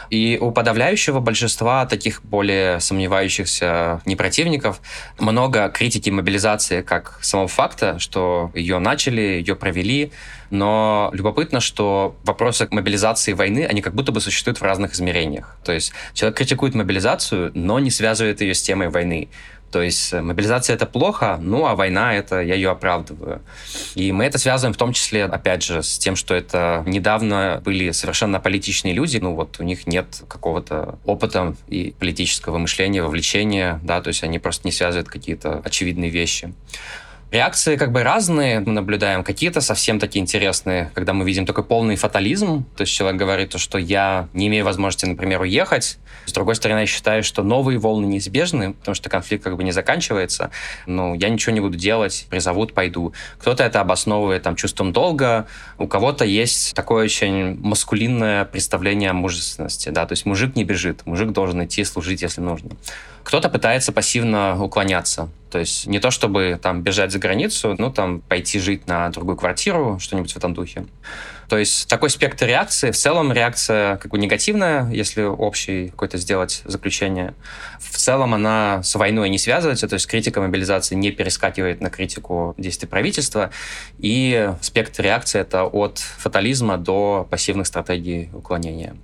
[0.09, 4.81] И у подавляющего большинства таких более сомневающихся непротивников
[5.17, 10.11] много критики мобилизации как самого факта, что ее начали, ее провели провели,
[10.49, 15.57] но любопытно, что вопросы мобилизации войны, они как будто бы существуют в разных измерениях.
[15.63, 19.29] То есть человек критикует мобилизацию, но не связывает ее с темой войны.
[19.71, 23.43] То есть э, мобилизация это плохо, ну а война это я ее оправдываю.
[23.93, 27.91] И мы это связываем в том числе, опять же, с тем, что это недавно были
[27.91, 34.01] совершенно политичные люди, ну вот у них нет какого-то опыта и политического мышления, вовлечения, да,
[34.01, 36.51] то есть они просто не связывают какие-то очевидные вещи.
[37.31, 39.23] Реакции как бы разные мы наблюдаем.
[39.23, 42.65] Какие-то совсем такие интересные, когда мы видим такой полный фатализм.
[42.75, 45.99] То есть человек говорит, что я не имею возможности, например, уехать.
[46.25, 49.71] С другой стороны, я считаю, что новые волны неизбежны, потому что конфликт как бы не
[49.71, 50.49] заканчивается.
[50.87, 53.13] Ну, я ничего не буду делать, призовут, пойду.
[53.37, 55.45] Кто-то это обосновывает там чувством долга.
[55.77, 59.89] У кого-то есть такое очень маскулинное представление о мужественности.
[59.89, 60.07] Да?
[60.07, 62.71] То есть мужик не бежит, мужик должен идти служить, если нужно.
[63.29, 65.29] Кто-то пытается пассивно уклоняться.
[65.51, 69.37] То есть не то, чтобы там бежать за границу, ну там пойти жить на другую
[69.37, 70.87] квартиру, что-нибудь в этом духе.
[71.47, 72.89] То есть такой спектр реакции.
[72.89, 77.35] В целом реакция как бы негативная, если общий какой-то сделать заключение.
[77.79, 82.55] В целом она с войной не связывается, то есть критика мобилизации не перескакивает на критику
[82.57, 83.51] действий правительства.
[83.99, 88.95] И спектр реакции это от фатализма до пассивных стратегий уклонения.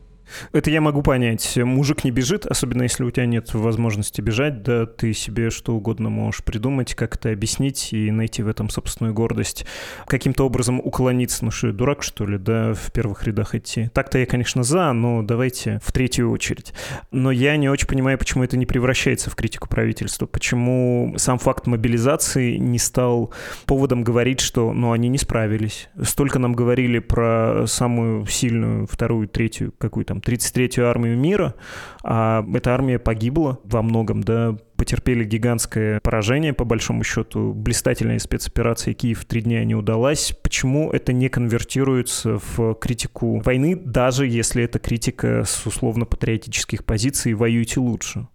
[0.51, 1.57] Это я могу понять.
[1.57, 6.09] Мужик не бежит, особенно если у тебя нет возможности бежать, да, ты себе что угодно
[6.09, 9.65] можешь придумать, как это объяснить и найти в этом собственную гордость.
[10.07, 13.89] Каким-то образом уклониться, ну что, дурак, что ли, да, в первых рядах идти.
[13.93, 16.73] Так-то я, конечно, за, но давайте в третью очередь.
[17.11, 21.67] Но я не очень понимаю, почему это не превращается в критику правительства, почему сам факт
[21.67, 23.33] мобилизации не стал
[23.65, 25.89] поводом говорить, что, ну, они не справились.
[26.01, 31.55] Столько нам говорили про самую сильную вторую, третью, какую там, 33-ю армию мира,
[32.03, 38.93] а эта армия погибла во многом, да, потерпели гигантское поражение, по большому счету, блистательная спецоперация
[38.93, 40.33] Киев три дня не удалась.
[40.43, 47.79] Почему это не конвертируется в критику войны, даже если это критика с условно-патриотических позиций «воюйте
[47.79, 48.27] лучше»?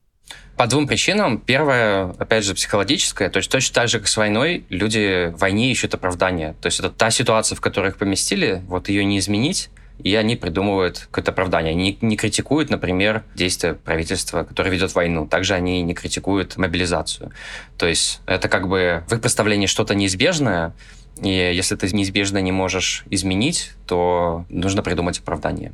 [0.56, 1.38] По двум причинам.
[1.38, 3.30] Первое, опять же, психологическое.
[3.30, 6.54] То есть точно так же, как с войной, люди в войне ищут оправдания.
[6.60, 9.70] То есть это та ситуация, в которой их поместили, вот ее не изменить
[10.02, 11.72] и они придумывают какое-то оправдание.
[11.72, 15.26] Они не критикуют, например, действия правительства, которое ведет войну.
[15.26, 17.32] Также они не критикуют мобилизацию.
[17.76, 20.74] То есть это как бы в их представлении что-то неизбежное,
[21.22, 25.72] И если ты неизбежно не можешь изменить, то нужно придумать оправдание.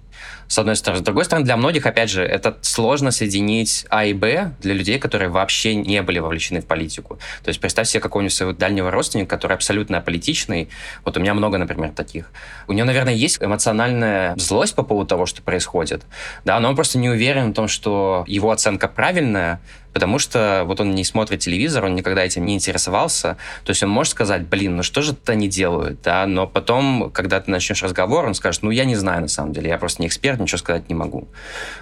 [0.48, 1.00] С одной стороны.
[1.00, 4.98] С другой стороны, для многих, опять же, это сложно соединить А и Б для людей,
[4.98, 7.18] которые вообще не были вовлечены в политику.
[7.44, 10.68] То есть представь себе какого-нибудь своего дальнего родственника, который абсолютно аполитичный.
[11.04, 12.30] Вот у меня много, например, таких.
[12.66, 16.04] У него, наверное, есть эмоциональная злость по поводу того, что происходит,
[16.44, 19.60] да, но он просто не уверен в том, что его оценка правильная,
[19.96, 23.38] потому что вот он не смотрит телевизор, он никогда этим не интересовался.
[23.64, 27.10] То есть он может сказать, блин, ну что же это они делают, да, но потом,
[27.10, 30.02] когда ты начнешь разговор, он скажет, ну я не знаю на самом деле, я просто
[30.02, 31.28] не эксперт, ничего сказать не могу.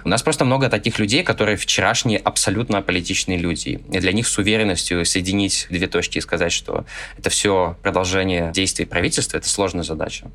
[0.05, 3.81] У нас просто много таких людей, которые вчерашние абсолютно аполитичные люди.
[3.91, 6.85] И для них с уверенностью соединить две точки и сказать, что
[7.17, 10.27] это все продолжение действий правительства, это сложная задача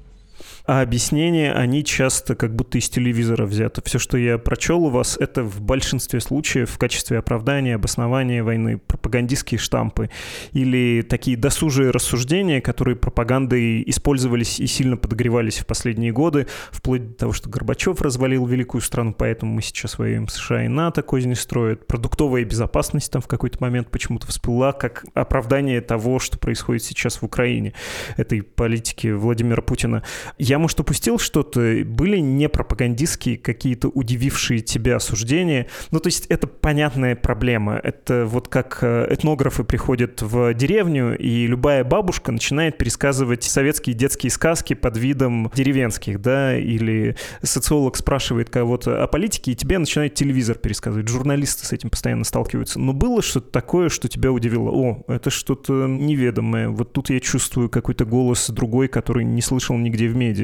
[0.66, 3.82] а объяснения, они часто как будто из телевизора взяты.
[3.84, 8.78] Все, что я прочел у вас, это в большинстве случаев в качестве оправдания, обоснования войны,
[8.78, 10.10] пропагандистские штампы
[10.52, 17.14] или такие досужие рассуждения, которые пропагандой использовались и сильно подогревались в последние годы, вплоть до
[17.14, 21.86] того, что Горбачев развалил великую страну, поэтому мы сейчас воюем США и НАТО, козни строят.
[21.86, 27.24] Продуктовая безопасность там в какой-то момент почему-то всплыла как оправдание того, что происходит сейчас в
[27.24, 27.74] Украине,
[28.16, 30.02] этой политики Владимира Путина.
[30.50, 31.84] Я, может, упустил что-то?
[31.86, 35.68] Были не пропагандистские какие-то удивившие тебя суждения?
[35.92, 37.80] Ну, то есть это понятная проблема.
[37.80, 44.30] Это вот как э, этнографы приходят в деревню, и любая бабушка начинает пересказывать советские детские
[44.30, 50.58] сказки под видом деревенских, да, или социолог спрашивает кого-то о политике, и тебе начинает телевизор
[50.58, 51.06] пересказывать.
[51.06, 52.80] Журналисты с этим постоянно сталкиваются.
[52.80, 54.70] Но было что-то такое, что тебя удивило?
[54.70, 56.70] О, это что-то неведомое.
[56.70, 60.39] Вот тут я чувствую какой-то голос другой, который не слышал нигде в медиа.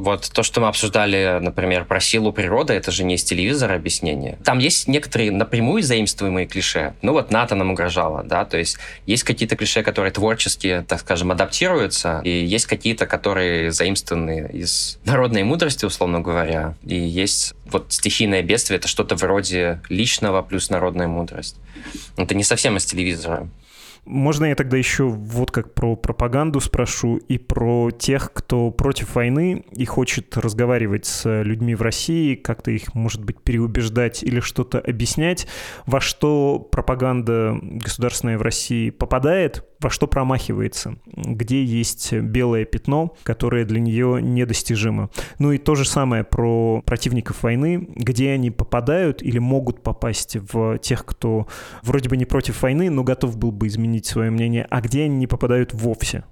[0.00, 4.38] Вот то, что мы обсуждали, например, про силу природы, это же не из телевизора объяснение.
[4.44, 6.94] Там есть некоторые напрямую заимствуемые клише.
[7.02, 11.32] Ну вот НАТО нам угрожало, да, то есть есть какие-то клише, которые творчески, так скажем,
[11.32, 18.42] адаптируются, и есть какие-то, которые заимствованы из народной мудрости, условно говоря, и есть вот стихийное
[18.42, 21.56] бедствие, это что-то вроде личного плюс народная мудрость.
[22.16, 23.48] Это не совсем из телевизора.
[24.10, 29.64] Можно я тогда еще вот как про пропаганду спрошу и про тех, кто против войны
[29.70, 35.46] и хочет разговаривать с людьми в России, как-то их, может быть, переубеждать или что-то объяснять,
[35.86, 43.64] во что пропаганда государственная в России попадает, во что промахивается, где есть белое пятно, которое
[43.64, 45.10] для нее недостижимо.
[45.38, 50.78] Ну и то же самое про противников войны, где они попадают или могут попасть в
[50.78, 51.46] тех, кто
[51.82, 55.16] вроде бы не против войны, но готов был бы изменить свое мнение, а где они
[55.16, 56.24] не попадают вовсе.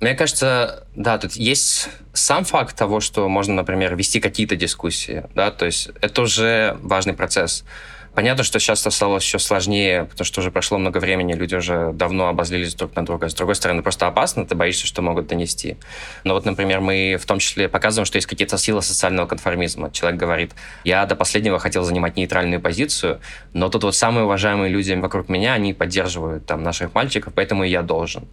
[0.00, 5.50] Мне кажется, да, тут есть сам факт того, что можно, например, вести какие-то дискуссии, да,
[5.50, 7.64] то есть это уже важный процесс.
[8.14, 12.28] Понятно, что сейчас стало еще сложнее, потому что уже прошло много времени, люди уже давно
[12.28, 13.28] обозлились друг на друга.
[13.28, 15.76] С другой стороны, просто опасно, ты боишься, что могут донести.
[16.22, 19.90] Но вот, например, мы в том числе показываем, что есть какие-то силы социального конформизма.
[19.90, 20.52] Человек говорит,
[20.84, 23.20] я до последнего хотел занимать нейтральную позицию,
[23.52, 27.68] но тут вот самые уважаемые люди вокруг меня, они поддерживают там наших мальчиков, поэтому и
[27.68, 28.28] я должен.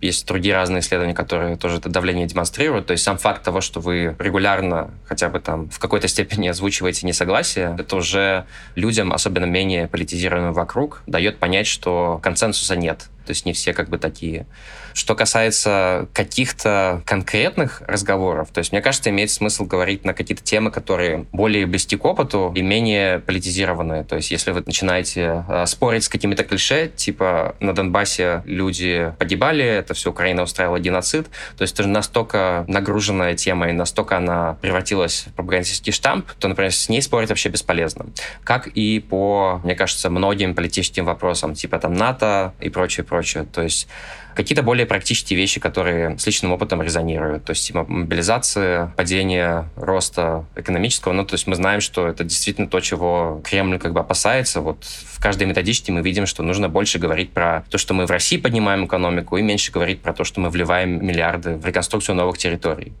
[0.00, 2.86] Есть другие разные исследования, которые тоже это давление демонстрируют.
[2.86, 7.06] То есть сам факт того, что вы регулярно хотя бы там в какой-то степени озвучиваете
[7.06, 8.46] несогласие, это уже
[8.76, 13.06] людям, особенно особенно менее политизированным вокруг, дает понять, что консенсуса нет.
[13.26, 14.46] То есть не все как бы такие.
[14.96, 20.70] Что касается каких-то конкретных разговоров, то есть мне кажется, имеет смысл говорить на какие-то темы,
[20.70, 24.04] которые более близки к опыту и менее политизированные.
[24.04, 29.62] То есть если вы начинаете э, спорить с какими-то клише, типа на Донбассе люди погибали,
[29.62, 31.26] это все Украина устраивала геноцид,
[31.58, 36.72] то есть это настолько нагруженная тема и настолько она превратилась в пропагандистский штамп, то, например,
[36.72, 38.06] с ней спорить вообще бесполезно.
[38.44, 43.44] Как и по, мне кажется, многим политическим вопросам, типа там НАТО и прочее прочее.
[43.44, 43.88] То есть
[44.36, 47.44] какие-то более практические вещи, которые с личным опытом резонируют.
[47.44, 51.12] То есть мобилизация, падение роста экономического.
[51.12, 54.60] Ну, то есть мы знаем, что это действительно то, чего Кремль как бы опасается.
[54.60, 58.10] Вот в каждой методичке мы видим, что нужно больше говорить про то, что мы в
[58.10, 62.36] России поднимаем экономику, и меньше говорить про то, что мы вливаем миллиарды в реконструкцию новых
[62.36, 62.92] территорий.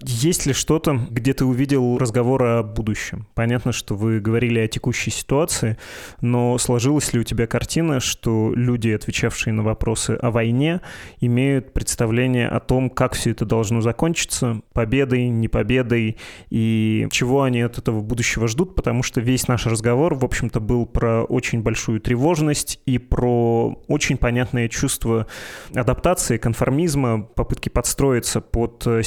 [0.00, 3.26] Есть ли что-то, где ты увидел разговор о будущем?
[3.34, 5.78] Понятно, что вы говорили о текущей ситуации,
[6.20, 10.80] но сложилась ли у тебя картина, что люди, отвечавшие на вопросы о войне,
[11.20, 16.16] имеют представление о том, как все это должно закончиться, победой, не победой,
[16.50, 20.86] и чего они от этого будущего ждут, потому что весь наш разговор, в общем-то, был
[20.86, 25.26] про очень большую тревожность и про очень понятное чувство
[25.74, 29.02] адаптации, конформизма, попытки подстроиться под э,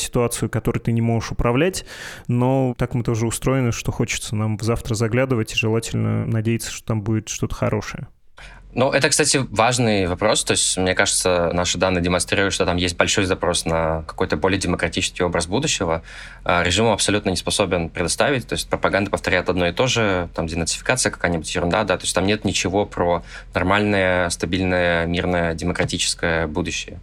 [0.49, 1.85] которой ты не можешь управлять,
[2.27, 7.01] но так мы тоже устроены, что хочется нам завтра заглядывать и желательно надеяться, что там
[7.01, 8.07] будет что-то хорошее.
[8.71, 10.43] Ну, это, кстати, важный вопрос.
[10.43, 14.59] То есть, мне кажется, наши данные демонстрируют, что там есть большой запрос на какой-то более
[14.59, 16.03] демократический образ будущего.
[16.43, 18.47] А режим абсолютно не способен предоставить.
[18.47, 20.29] То есть, пропаганда повторяет одно и то же.
[20.35, 21.97] Там денацификация какая-нибудь ерунда, да.
[21.97, 23.23] То есть, там нет ничего про
[23.55, 26.99] нормальное, стабильное, мирное, демократическое будущее.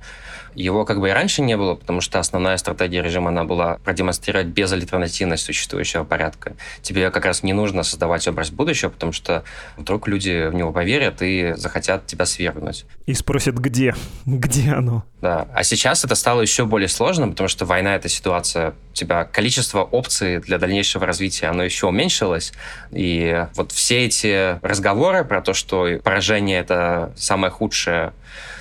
[0.56, 4.46] Его как бы и раньше не было, потому что основная стратегия режима, она была продемонстрировать
[4.46, 6.56] безальтернативность существующего порядка.
[6.80, 9.44] Тебе как раз не нужно создавать образ будущего, потому что
[9.76, 12.86] вдруг люди в него поверят и захотят тебя свергнуть.
[13.04, 13.94] И спросят, где?
[14.24, 15.04] Где оно?
[15.20, 15.46] Да.
[15.52, 19.82] А сейчас это стало еще более сложным, потому что война— это ситуация, у тебя количество
[19.82, 22.52] опций для дальнейшего развития, оно еще уменьшилось.
[22.92, 28.14] И вот все эти разговоры про то, что поражение— это самое худшее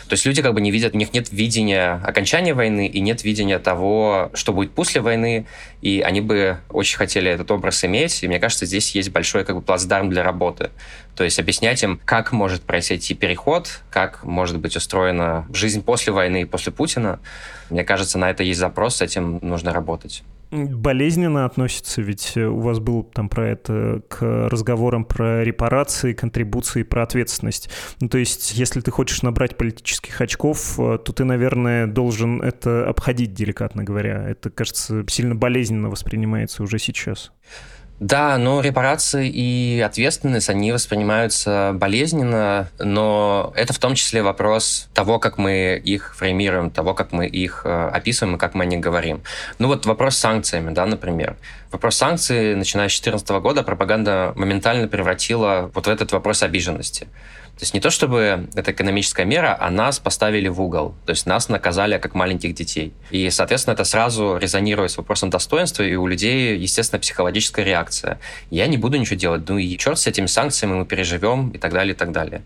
[0.08, 3.24] то есть люди как бы не видят, у них нет видения окончания войны и нет
[3.24, 5.48] видения того, что будет после войны,
[5.82, 9.56] и они бы очень хотели этот образ иметь, и мне кажется, здесь есть большой как
[9.56, 10.70] бы плацдарм для работы.
[11.16, 16.42] То есть объяснять им, как может произойти переход, как может быть устроена жизнь после войны
[16.42, 17.20] и после Путина.
[17.70, 22.60] Мне кажется, на это есть запрос, с этим нужно работать болезненно относится, ведь э, у
[22.60, 27.70] вас был там про это к разговорам про репарации, контрибуции, про ответственность.
[28.00, 32.88] Ну, то есть, если ты хочешь набрать политических очков, э, то ты, наверное, должен это
[32.88, 34.24] обходить, деликатно говоря.
[34.28, 37.32] Это, кажется, сильно болезненно воспринимается уже сейчас.
[38.02, 45.18] Да, но репарации и ответственность, они воспринимаются болезненно, но это в том числе вопрос того,
[45.18, 48.82] как мы их фреймируем, того, как мы их э, описываем и как мы о них
[48.82, 49.22] говорим.
[49.60, 51.38] Ну вот вопрос с санкциями, да, например.
[51.72, 57.08] Вопрос санкций, начиная с 2014 года, пропаганда моментально превратила вот в этот вопрос обиженности.
[57.58, 60.94] То есть не то чтобы это экономическая мера, а нас поставили в угол.
[61.06, 62.94] То есть нас наказали как маленьких детей.
[63.12, 68.20] И, соответственно, это сразу резонирует с вопросом достоинства, и у людей, естественно, психологическая реакция.
[68.50, 69.48] Я не буду ничего делать.
[69.48, 72.44] Ну и черт с этими санкциями мы переживем и так далее, и так далее.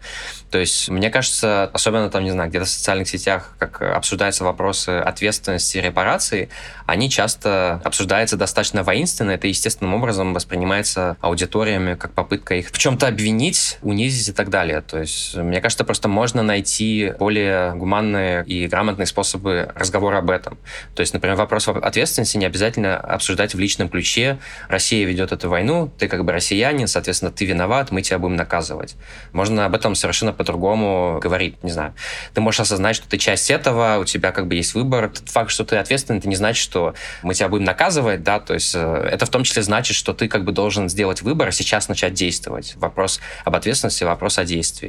[0.51, 4.89] То есть, мне кажется, особенно там, не знаю, где-то в социальных сетях, как обсуждаются вопросы
[4.99, 6.49] ответственности и репарации,
[6.85, 9.31] они часто обсуждаются достаточно воинственно.
[9.31, 14.81] Это естественным образом воспринимается аудиториями как попытка их в чем-то обвинить, унизить и так далее.
[14.81, 20.57] То есть, мне кажется, просто можно найти более гуманные и грамотные способы разговора об этом.
[20.95, 24.39] То есть, например, вопрос ответственности не обязательно обсуждать в личном ключе.
[24.67, 28.95] Россия ведет эту войну, ты как бы россиянин, соответственно, ты виноват, мы тебя будем наказывать.
[29.31, 31.93] Можно об этом совершенно по-другому говорить, не знаю.
[32.33, 35.09] Ты можешь осознать, что ты часть этого, у тебя как бы есть выбор.
[35.09, 36.93] Тот факт, что ты ответственный, это не значит, что
[37.23, 40.27] мы тебя будем наказывать, да, то есть э, это в том числе значит, что ты
[40.27, 42.73] как бы должен сделать выбор, а сейчас начать действовать.
[42.77, 44.88] Вопрос об ответственности, вопрос о действии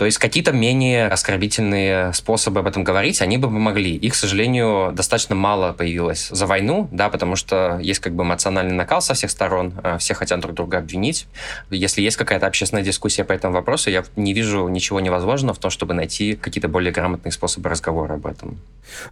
[0.00, 3.94] То есть какие-то менее оскорбительные способы об этом говорить, они бы помогли.
[3.94, 8.72] Их, к сожалению, достаточно мало появилось за войну, да, потому что есть как бы эмоциональный
[8.72, 11.26] накал со всех сторон, э, все хотят друг друга обвинить.
[11.68, 15.70] Если есть какая-то общественная дискуссия по этому вопросу, я не вижу ничего невозможного в том,
[15.70, 18.58] чтобы найти какие-то более грамотные способы разговора об этом.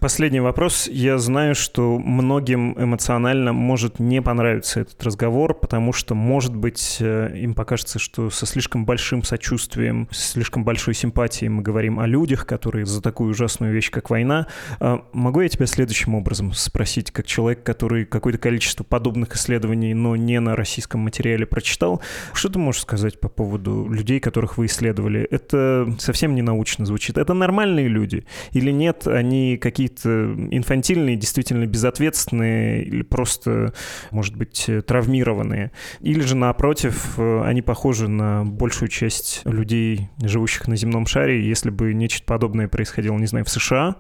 [0.01, 0.89] Последний вопрос.
[0.91, 7.37] Я знаю, что многим эмоционально может не понравиться этот разговор, потому что, может быть, э,
[7.37, 12.87] им покажется, что со слишком большим сочувствием, слишком большой симпатией мы говорим о людях, которые
[12.87, 14.47] за такую ужасную вещь, как война.
[14.79, 20.15] А могу я тебя следующим образом спросить, как человек, который какое-то количество подобных исследований, но
[20.15, 22.01] не на российском материале прочитал,
[22.33, 25.23] что ты можешь сказать по поводу людей, которых вы исследовали?
[25.23, 27.19] Это совсем не научно звучит.
[27.19, 28.25] Это нормальные люди?
[28.53, 33.75] Или нет, они какие-то инфантильные, действительно безответственные или просто,
[34.13, 35.73] может быть, травмированные?
[36.03, 41.93] Или же, напротив, они похожи на большую часть людей, живущих на земном шаре, если бы
[41.95, 43.97] нечто подобное происходило, не знаю, в США,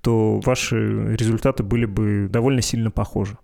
[0.00, 3.36] то ваши результаты были бы довольно сильно похожи.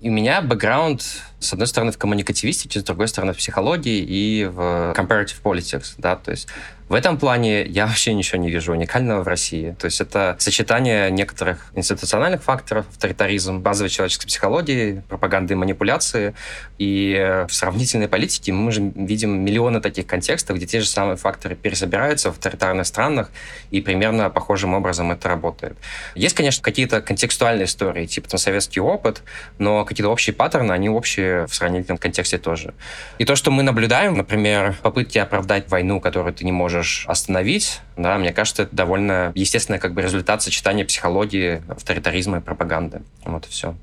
[0.00, 1.02] У меня бэкграунд,
[1.38, 6.16] с одной стороны, в коммуникативистике, с другой стороны, в психологии и в comparative politics, да,
[6.16, 6.48] то есть
[6.94, 9.74] в этом плане я вообще ничего не вижу уникального в России.
[9.80, 16.36] То есть это сочетание некоторых институциональных факторов, авторитаризм, базовой человеческой психологии, пропаганды и манипуляции.
[16.78, 21.56] И в сравнительной политике мы же видим миллионы таких контекстов, где те же самые факторы
[21.56, 23.32] пересобираются в авторитарных странах,
[23.72, 25.76] и примерно похожим образом это работает.
[26.14, 29.24] Есть, конечно, какие-то контекстуальные истории, типа там советский опыт,
[29.58, 32.72] но какие-то общие паттерны, они общие в сравнительном контексте тоже.
[33.18, 37.80] И то, что мы наблюдаем, например, попытки оправдать войну, которую ты не можешь можешь остановить,
[37.96, 43.00] да, мне кажется, это довольно естественный как бы результат сочетания психологии, авторитаризма и пропаганды.
[43.24, 43.74] Вот и все.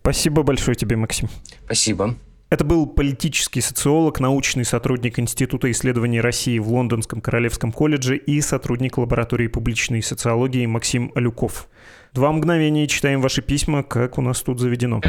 [0.00, 1.28] Спасибо большое тебе, Максим.
[1.64, 2.16] Спасибо.
[2.50, 8.98] Это был политический социолог, научный сотрудник Института исследований России в Лондонском Королевском колледже и сотрудник
[8.98, 11.68] лаборатории публичной социологии Максим Алюков.
[12.12, 15.00] Два мгновения читаем ваши письма, как у нас тут заведено.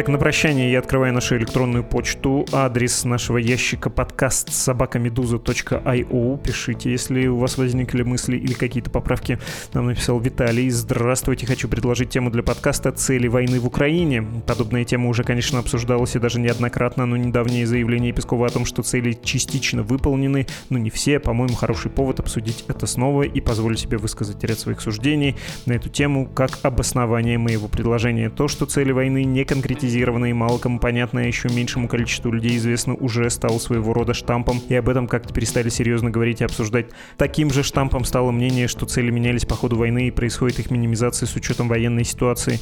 [0.00, 2.46] Так, на прощание я открываю нашу электронную почту.
[2.52, 6.42] Адрес нашего ящика подкаст собакамедуза.io.
[6.42, 9.38] Пишите, если у вас возникли мысли или какие-то поправки.
[9.74, 10.70] Нам написал Виталий.
[10.70, 14.24] Здравствуйте, хочу предложить тему для подкаста «Цели войны в Украине».
[14.46, 18.82] Подобная тема уже, конечно, обсуждалась и даже неоднократно, но недавнее заявление Пескова о том, что
[18.82, 23.98] цели частично выполнены, но не все, по-моему, хороший повод обсудить это снова и позволю себе
[23.98, 25.36] высказать ряд своих суждений
[25.66, 28.30] на эту тему как обоснование моего предложения.
[28.30, 32.94] То, что цели войны не конкретизированы специализированное и мало понятное еще меньшему количеству людей известно,
[32.94, 36.86] уже стало своего рода штампом, и об этом как-то перестали серьезно говорить и обсуждать.
[37.16, 41.26] Таким же штампом стало мнение, что цели менялись по ходу войны и происходит их минимизация
[41.26, 42.60] с учетом военной ситуации.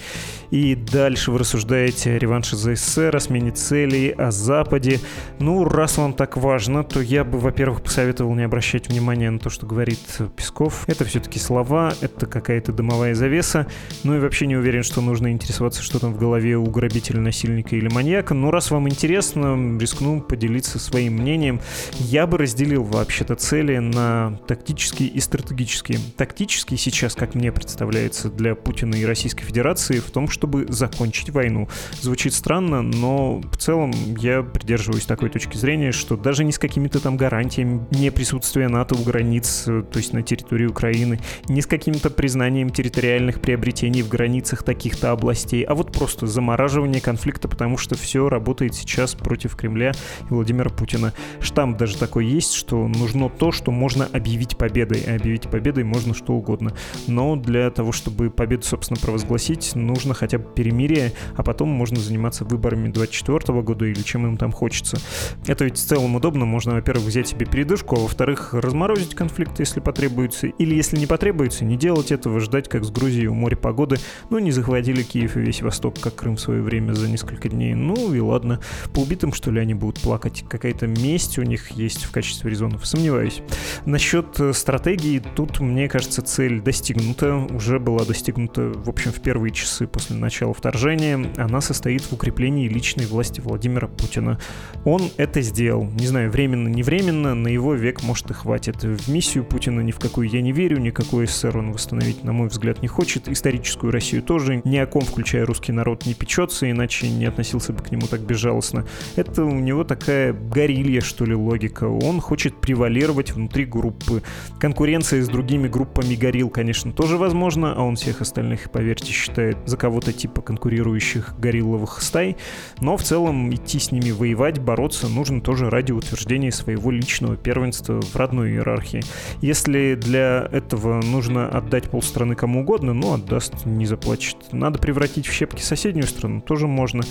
[0.51, 5.01] И дальше вы рассуждаете о реванше за СССР, о смене целей, о Западе.
[5.39, 9.51] Ну, раз вам так важно, то я бы, во-первых, посоветовал не обращать внимания на то,
[9.51, 10.01] что говорит
[10.37, 10.85] Песков.
[10.87, 13.67] Это все-таки слова, это какая-то дымовая завеса.
[14.05, 17.19] Ну и вообще не уверен, что нужно интересоваться, что там в голове у грабителя или
[17.19, 21.61] насильника или маньяка, но раз вам интересно, рискну поделиться своим мнением.
[21.99, 25.99] Я бы разделил вообще-то цели на тактические и стратегические.
[26.17, 31.69] Тактические сейчас, как мне представляется, для Путина и Российской Федерации в том, чтобы закончить войну.
[32.01, 37.01] Звучит странно, но в целом я придерживаюсь такой точки зрения, что даже не с какими-то
[37.01, 42.11] там гарантиями не присутствия НАТО у границ, то есть на территории Украины, не с каким-то
[42.11, 48.29] признанием территориальных приобретений в границах таких-то областей, а вот просто замораживание конфликта, потому что все
[48.29, 49.93] работает сейчас против Кремля
[50.23, 51.13] и Владимира Путина.
[51.41, 55.05] Штамп даже такой есть, что нужно то, что можно объявить победой.
[55.07, 56.73] А объявить победой можно что угодно.
[57.07, 62.45] Но для того, чтобы победу, собственно, провозгласить, нужно хотя бы перемирие, а потом можно заниматься
[62.45, 64.99] выборами 24 года или чем им там хочется.
[65.47, 66.45] Это ведь в целом удобно.
[66.45, 70.47] Можно, во-первых, взять себе передышку, а во-вторых, разморозить конфликт, если потребуется.
[70.47, 73.97] Или если не потребуется, не делать этого, ждать, как с Грузией у моря погоды.
[74.31, 77.75] Ну, не захватили Киев и весь Восток, как Крым в свое время за несколько дней.
[77.75, 78.61] Ну и ладно.
[78.93, 80.45] По убитым, что ли, они будут плакать?
[80.49, 82.87] Какая-то месть у них есть в качестве резонов?
[82.87, 83.43] Сомневаюсь.
[83.85, 87.35] Насчет э, стратегии, тут, мне кажется, цель достигнута.
[87.35, 91.31] Уже была достигнута, в общем, в первые часы после начала вторжения.
[91.37, 94.39] Она состоит в укреплении личной власти Владимира Путина.
[94.85, 95.85] Он это сделал.
[95.85, 98.83] Не знаю, временно, не временно, на его век, может, и хватит.
[98.83, 102.49] В миссию Путина ни в какую я не верю, никакой СССР он восстановить, на мой
[102.49, 103.29] взгляд, не хочет.
[103.29, 104.63] Историческую Россию тоже.
[104.65, 108.07] Ни о ком, включая русский народ, не печется, иначе иначе не относился бы к нему
[108.07, 108.87] так безжалостно.
[109.17, 111.85] Это у него такая горилья, что ли, логика.
[111.85, 114.23] Он хочет превалировать внутри группы.
[114.61, 119.77] Конкуренция с другими группами горил, конечно, тоже возможно, а он всех остальных, поверьте, считает за
[119.77, 122.37] кого-то типа конкурирующих горилловых стай.
[122.81, 128.01] Но в целом идти с ними воевать, бороться нужно тоже ради утверждения своего личного первенства
[128.01, 129.03] в родной иерархии.
[129.41, 134.37] Если для этого нужно отдать полстраны кому угодно, ну, отдаст, не заплачет.
[134.53, 137.03] Надо превратить в щепки соседнюю страну, тоже можно.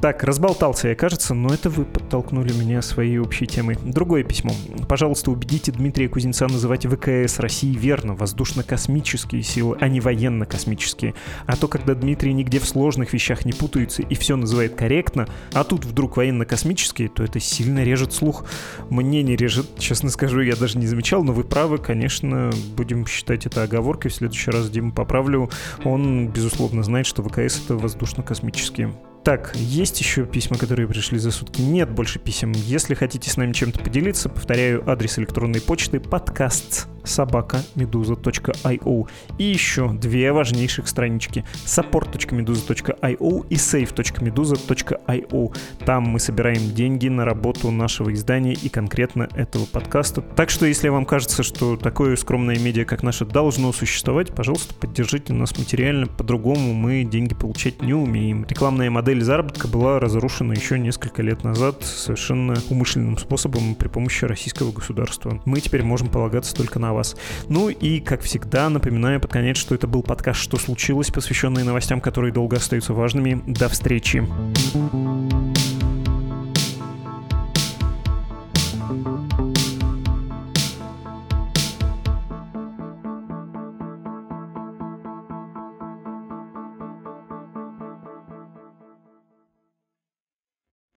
[0.00, 3.78] Так, разболтался я, кажется, но это вы подтолкнули меня своей общей темой.
[3.82, 4.52] Другое письмо.
[4.88, 11.14] Пожалуйста, убедите Дмитрия Кузнеца называть ВКС России верно, воздушно-космические силы, а не военно-космические.
[11.46, 15.64] А то, когда Дмитрий нигде в сложных вещах не путается и все называет корректно, а
[15.64, 18.44] тут вдруг военно-космические, то это сильно режет слух.
[18.90, 23.46] Мне не режет, честно скажу, я даже не замечал, но вы правы, конечно, будем считать
[23.46, 24.10] это оговоркой.
[24.10, 25.50] В следующий раз Дима поправлю.
[25.84, 28.92] Он, безусловно, знает, что ВКС это воздушно-космические.
[29.24, 31.62] Так, есть еще письма, которые пришли за сутки?
[31.62, 32.52] Нет больше писем.
[32.52, 39.92] Если хотите с нами чем-то поделиться, повторяю, адрес электронной почты подкаст собака meduza.io и еще
[39.92, 45.56] две важнейших странички support.meduza.io и save.meduza.io.
[45.84, 50.22] Там мы собираем деньги на работу нашего издания и конкретно этого подкаста.
[50.22, 55.32] Так что, если вам кажется, что такое скромное медиа, как наше, должно существовать, пожалуйста, поддержите
[55.32, 56.06] нас материально.
[56.06, 58.46] По-другому мы деньги получать не умеем.
[58.48, 64.72] Рекламная модель заработка была разрушена еще несколько лет назад совершенно умышленным способом при помощи российского
[64.72, 65.40] государства.
[65.44, 67.16] Мы теперь можем полагаться только на вас.
[67.48, 72.00] Ну и, как всегда, напоминаю под конец, что это был подкаст «Что случилось?», посвященный новостям,
[72.00, 73.42] которые долго остаются важными.
[73.46, 74.24] До встречи.